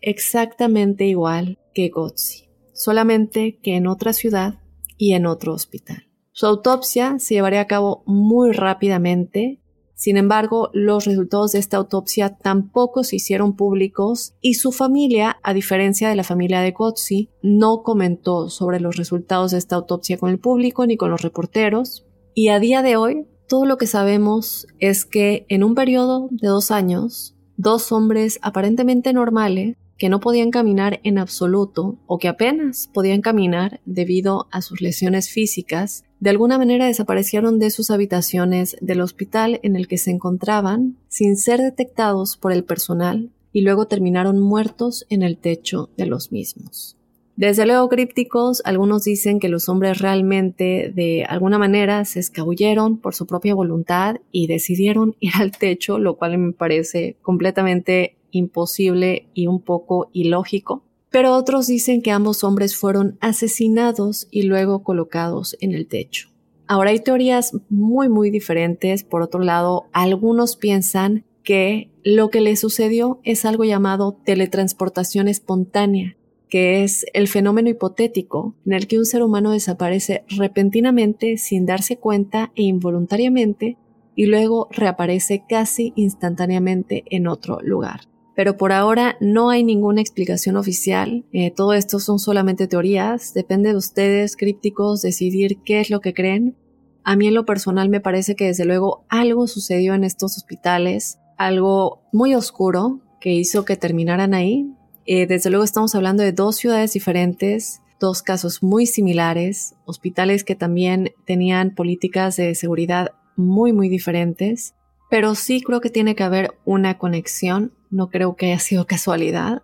Exactamente 0.02 1.06
igual 1.06 1.60
que 1.74 1.90
Gotzi, 1.90 2.45
solamente 2.76 3.58
que 3.64 3.76
en 3.76 3.88
otra 3.88 4.14
ciudad 4.14 4.60
y 4.98 5.14
en 5.14 5.26
otro 5.26 5.54
hospital. 5.54 6.06
Su 6.32 6.46
autopsia 6.46 7.18
se 7.18 7.36
llevaría 7.36 7.62
a 7.62 7.68
cabo 7.68 8.04
muy 8.06 8.52
rápidamente. 8.52 9.62
Sin 9.94 10.18
embargo, 10.18 10.70
los 10.74 11.06
resultados 11.06 11.54
de 11.54 11.60
esta 11.60 11.78
autopsia 11.78 12.36
tampoco 12.36 13.06
se 13.06 13.16
hicieron 13.16 13.56
públicos 13.56 14.36
y 14.42 14.56
su 14.56 14.74
familia, 14.74 15.38
a 15.44 15.54
diferencia 15.54 16.10
de 16.10 16.18
la 16.18 16.26
familia 16.26 16.60
de 16.60 16.72
Gotzi, 16.72 17.30
no 17.42 17.84
comentó 17.84 18.50
sobre 18.50 18.82
los 18.82 18.98
resultados 18.98 19.52
de 19.52 19.60
esta 19.60 19.78
autopsia 19.78 20.18
con 20.18 20.30
el 20.30 20.40
público 20.40 20.86
ni 20.86 20.98
con 20.98 21.10
los 21.10 21.22
reporteros. 21.22 22.06
Y 22.34 22.50
a 22.50 22.60
día 22.60 22.82
de 22.82 22.98
hoy, 22.98 23.26
todo 23.48 23.66
lo 23.66 23.78
que 23.78 23.88
sabemos 23.88 24.68
es 24.80 25.06
que 25.06 25.46
en 25.48 25.64
un 25.64 25.74
periodo 25.74 26.28
de 26.32 26.50
dos 26.50 26.70
años, 26.72 27.38
dos 27.56 27.94
hombres 27.94 28.40
aparentemente 28.42 29.14
normales 29.14 29.78
que 29.98 30.10
no 30.10 30.20
podían 30.20 30.52
caminar 30.52 31.00
en 31.04 31.18
absoluto 31.18 31.98
o 32.06 32.18
que 32.18 32.28
apenas 32.28 32.90
podían 32.94 33.22
caminar 33.22 33.80
debido 33.86 34.48
a 34.52 34.62
sus 34.62 34.82
lesiones 34.82 35.30
físicas, 35.30 36.04
de 36.20 36.30
alguna 36.30 36.58
manera 36.58 36.88
desaparecieron 36.88 37.60
de 37.60 37.70
sus 37.70 37.92
habitaciones 37.92 38.78
del 38.82 39.02
hospital 39.02 39.60
en 39.64 39.76
el 39.76 39.88
que 39.88 39.98
se 39.98 40.12
encontraban 40.12 40.98
sin 41.08 41.38
ser 41.38 41.62
detectados 41.62 42.38
por 42.38 42.52
el 42.52 42.64
personal 42.64 43.32
y 43.52 43.62
luego 43.62 43.88
terminaron 43.88 44.40
muertos 44.40 45.06
en 45.10 45.24
el 45.24 45.38
techo 45.38 45.90
de 45.98 46.06
los 46.06 46.32
mismos. 46.32 46.98
Desde 47.38 47.66
luego 47.66 47.90
crípticos, 47.90 48.62
algunos 48.64 49.04
dicen 49.04 49.40
que 49.40 49.50
los 49.50 49.68
hombres 49.68 50.00
realmente 50.00 50.92
de 50.96 51.26
alguna 51.28 51.58
manera 51.58 52.06
se 52.06 52.22
escabulleron 52.22 52.98
por 52.98 53.14
su 53.14 53.28
propia 53.28 53.54
voluntad 53.54 54.18
y 54.32 54.48
decidieron 54.48 55.16
ir 55.20 55.34
al 55.40 55.52
techo, 55.52 56.00
lo 56.00 56.16
cual 56.16 56.38
me 56.38 56.54
parece 56.54 57.18
completamente 57.22 58.16
imposible 58.36 59.30
y 59.34 59.48
un 59.48 59.62
poco 59.62 60.10
ilógico. 60.14 60.84
Pero 61.10 61.34
otros 61.34 61.68
dicen 61.68 62.02
que 62.02 62.12
ambos 62.12 62.44
hombres 62.44 62.76
fueron 62.76 63.18
asesinados 63.22 64.28
y 64.32 64.44
luego 64.44 64.84
colocados 64.84 65.56
en 65.62 65.74
el 65.74 65.88
techo. 65.88 66.30
Ahora 66.68 66.90
hay 66.90 67.00
teorías 67.00 67.54
muy 67.70 68.10
muy 68.10 68.32
diferentes. 68.32 69.04
Por 69.04 69.22
otro 69.22 69.40
lado, 69.40 69.86
algunos 69.94 70.58
piensan 70.58 71.24
que 71.44 71.90
lo 72.04 72.30
que 72.30 72.42
le 72.42 72.56
sucedió 72.56 73.20
es 73.24 73.46
algo 73.46 73.64
llamado 73.64 74.20
teletransportación 74.26 75.28
espontánea, 75.28 76.18
que 76.50 76.84
es 76.84 77.06
el 77.14 77.28
fenómeno 77.28 77.70
hipotético 77.70 78.56
en 78.66 78.74
el 78.74 78.88
que 78.88 78.98
un 78.98 79.06
ser 79.06 79.24
humano 79.24 79.52
desaparece 79.52 80.26
repentinamente 80.28 81.38
sin 81.38 81.66
darse 81.66 81.98
cuenta 81.98 82.52
e 82.56 82.64
involuntariamente 82.64 83.78
y 84.16 84.26
luego 84.26 84.68
reaparece 84.72 85.44
casi 85.48 85.94
instantáneamente 85.96 87.04
en 87.10 87.28
otro 87.28 87.60
lugar 87.62 88.02
pero 88.36 88.58
por 88.58 88.72
ahora 88.72 89.18
no 89.22 89.50
hay 89.50 89.64
ninguna 89.64 90.02
explicación 90.02 90.58
oficial. 90.58 91.26
Eh, 91.32 91.52
todo 91.52 91.74
esto 91.74 92.00
son 92.00 92.20
solamente 92.20 92.68
teorías. 92.68 93.34
Depende 93.34 93.70
de 93.70 93.78
ustedes, 93.78 94.36
crípticos, 94.36 95.02
decidir 95.02 95.60
qué 95.64 95.80
es 95.80 95.90
lo 95.90 96.02
que 96.02 96.14
creen. 96.14 96.58
A 97.04 97.16
mí 97.16 97.28
en 97.28 97.34
lo 97.34 97.46
personal 97.46 97.90
me 97.90 98.02
parece 98.02 98.36
que 98.36 98.46
desde 98.46 98.66
luego 98.66 99.06
algo 99.10 99.48
sucedió 99.48 99.94
en 99.94 100.04
estos 100.04 100.38
hospitales, 100.38 101.20
algo 101.38 102.02
muy 102.12 102.36
oscuro 102.36 103.00
que 103.22 103.32
hizo 103.32 103.64
que 103.64 103.78
terminaran 103.78 104.34
ahí. 104.34 104.70
Eh, 105.06 105.28
desde 105.28 105.50
luego 105.50 105.64
estamos 105.64 105.96
hablando 105.96 106.24
de 106.24 106.32
dos 106.32 106.58
ciudades 106.58 106.94
diferentes, 106.94 107.82
dos 108.00 108.22
casos 108.22 108.64
muy 108.64 108.86
similares, 108.86 109.76
hospitales 109.86 110.44
que 110.44 110.56
también 110.56 111.14
tenían 111.26 111.74
políticas 111.74 112.36
de 112.36 112.56
seguridad 112.56 113.12
muy 113.38 113.72
muy 113.72 113.88
diferentes, 113.88 114.74
pero 115.10 115.36
sí 115.36 115.62
creo 115.62 115.82
que 115.82 115.90
tiene 115.90 116.16
que 116.16 116.24
haber 116.24 116.56
una 116.66 116.98
conexión 116.98 117.72
no 117.96 118.10
creo 118.10 118.36
que 118.36 118.48
haya 118.48 118.60
sido 118.60 118.86
casualidad. 118.86 119.64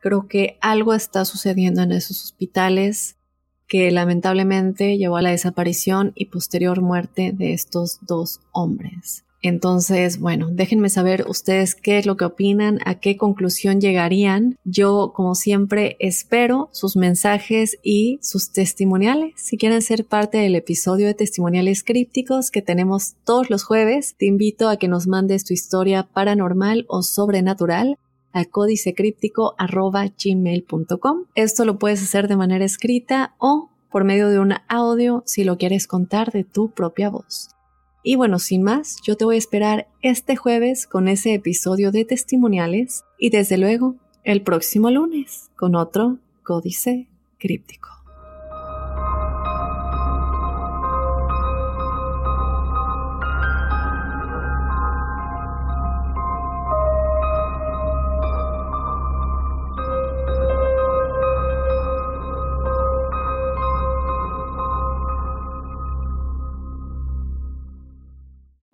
Creo 0.00 0.28
que 0.28 0.58
algo 0.60 0.94
está 0.94 1.24
sucediendo 1.24 1.82
en 1.82 1.92
esos 1.92 2.22
hospitales 2.22 3.16
que 3.66 3.90
lamentablemente 3.90 4.98
llevó 4.98 5.16
a 5.16 5.22
la 5.22 5.30
desaparición 5.30 6.12
y 6.14 6.26
posterior 6.26 6.82
muerte 6.82 7.32
de 7.32 7.54
estos 7.54 8.00
dos 8.02 8.40
hombres. 8.52 9.24
Entonces, 9.42 10.18
bueno, 10.20 10.48
déjenme 10.50 10.88
saber 10.88 11.26
ustedes 11.28 11.74
qué 11.74 11.98
es 11.98 12.06
lo 12.06 12.16
que 12.16 12.24
opinan, 12.24 12.78
a 12.84 13.00
qué 13.00 13.16
conclusión 13.16 13.80
llegarían. 13.80 14.56
Yo, 14.64 15.12
como 15.14 15.34
siempre, 15.34 15.96
espero 15.98 16.68
sus 16.72 16.96
mensajes 16.96 17.76
y 17.82 18.20
sus 18.22 18.52
testimoniales. 18.52 19.34
Si 19.36 19.58
quieren 19.58 19.82
ser 19.82 20.06
parte 20.06 20.38
del 20.38 20.54
episodio 20.54 21.08
de 21.08 21.14
testimoniales 21.14 21.82
crípticos 21.82 22.52
que 22.52 22.62
tenemos 22.62 23.16
todos 23.24 23.50
los 23.50 23.64
jueves, 23.64 24.14
te 24.16 24.26
invito 24.26 24.68
a 24.68 24.76
que 24.76 24.86
nos 24.86 25.08
mandes 25.08 25.44
tu 25.44 25.52
historia 25.52 26.04
paranormal 26.04 26.86
o 26.88 27.02
sobrenatural 27.02 27.98
al 28.32 28.48
códicecríptico.gmail.com. 28.48 31.24
Esto 31.34 31.64
lo 31.64 31.78
puedes 31.78 32.02
hacer 32.02 32.28
de 32.28 32.36
manera 32.36 32.64
escrita 32.64 33.34
o 33.38 33.70
por 33.90 34.04
medio 34.04 34.28
de 34.28 34.38
un 34.38 34.54
audio 34.68 35.24
si 35.26 35.42
lo 35.44 35.58
quieres 35.58 35.88
contar 35.88 36.32
de 36.32 36.44
tu 36.44 36.70
propia 36.70 37.10
voz. 37.10 37.51
Y 38.02 38.16
bueno, 38.16 38.38
sin 38.38 38.62
más, 38.62 39.00
yo 39.02 39.16
te 39.16 39.24
voy 39.24 39.36
a 39.36 39.38
esperar 39.38 39.88
este 40.00 40.36
jueves 40.36 40.86
con 40.86 41.06
ese 41.06 41.34
episodio 41.34 41.92
de 41.92 42.04
testimoniales 42.04 43.04
y 43.18 43.30
desde 43.30 43.58
luego 43.58 43.96
el 44.24 44.42
próximo 44.42 44.90
lunes 44.90 45.50
con 45.56 45.76
otro 45.76 46.18
códice 46.42 47.08
críptico. 47.38 48.01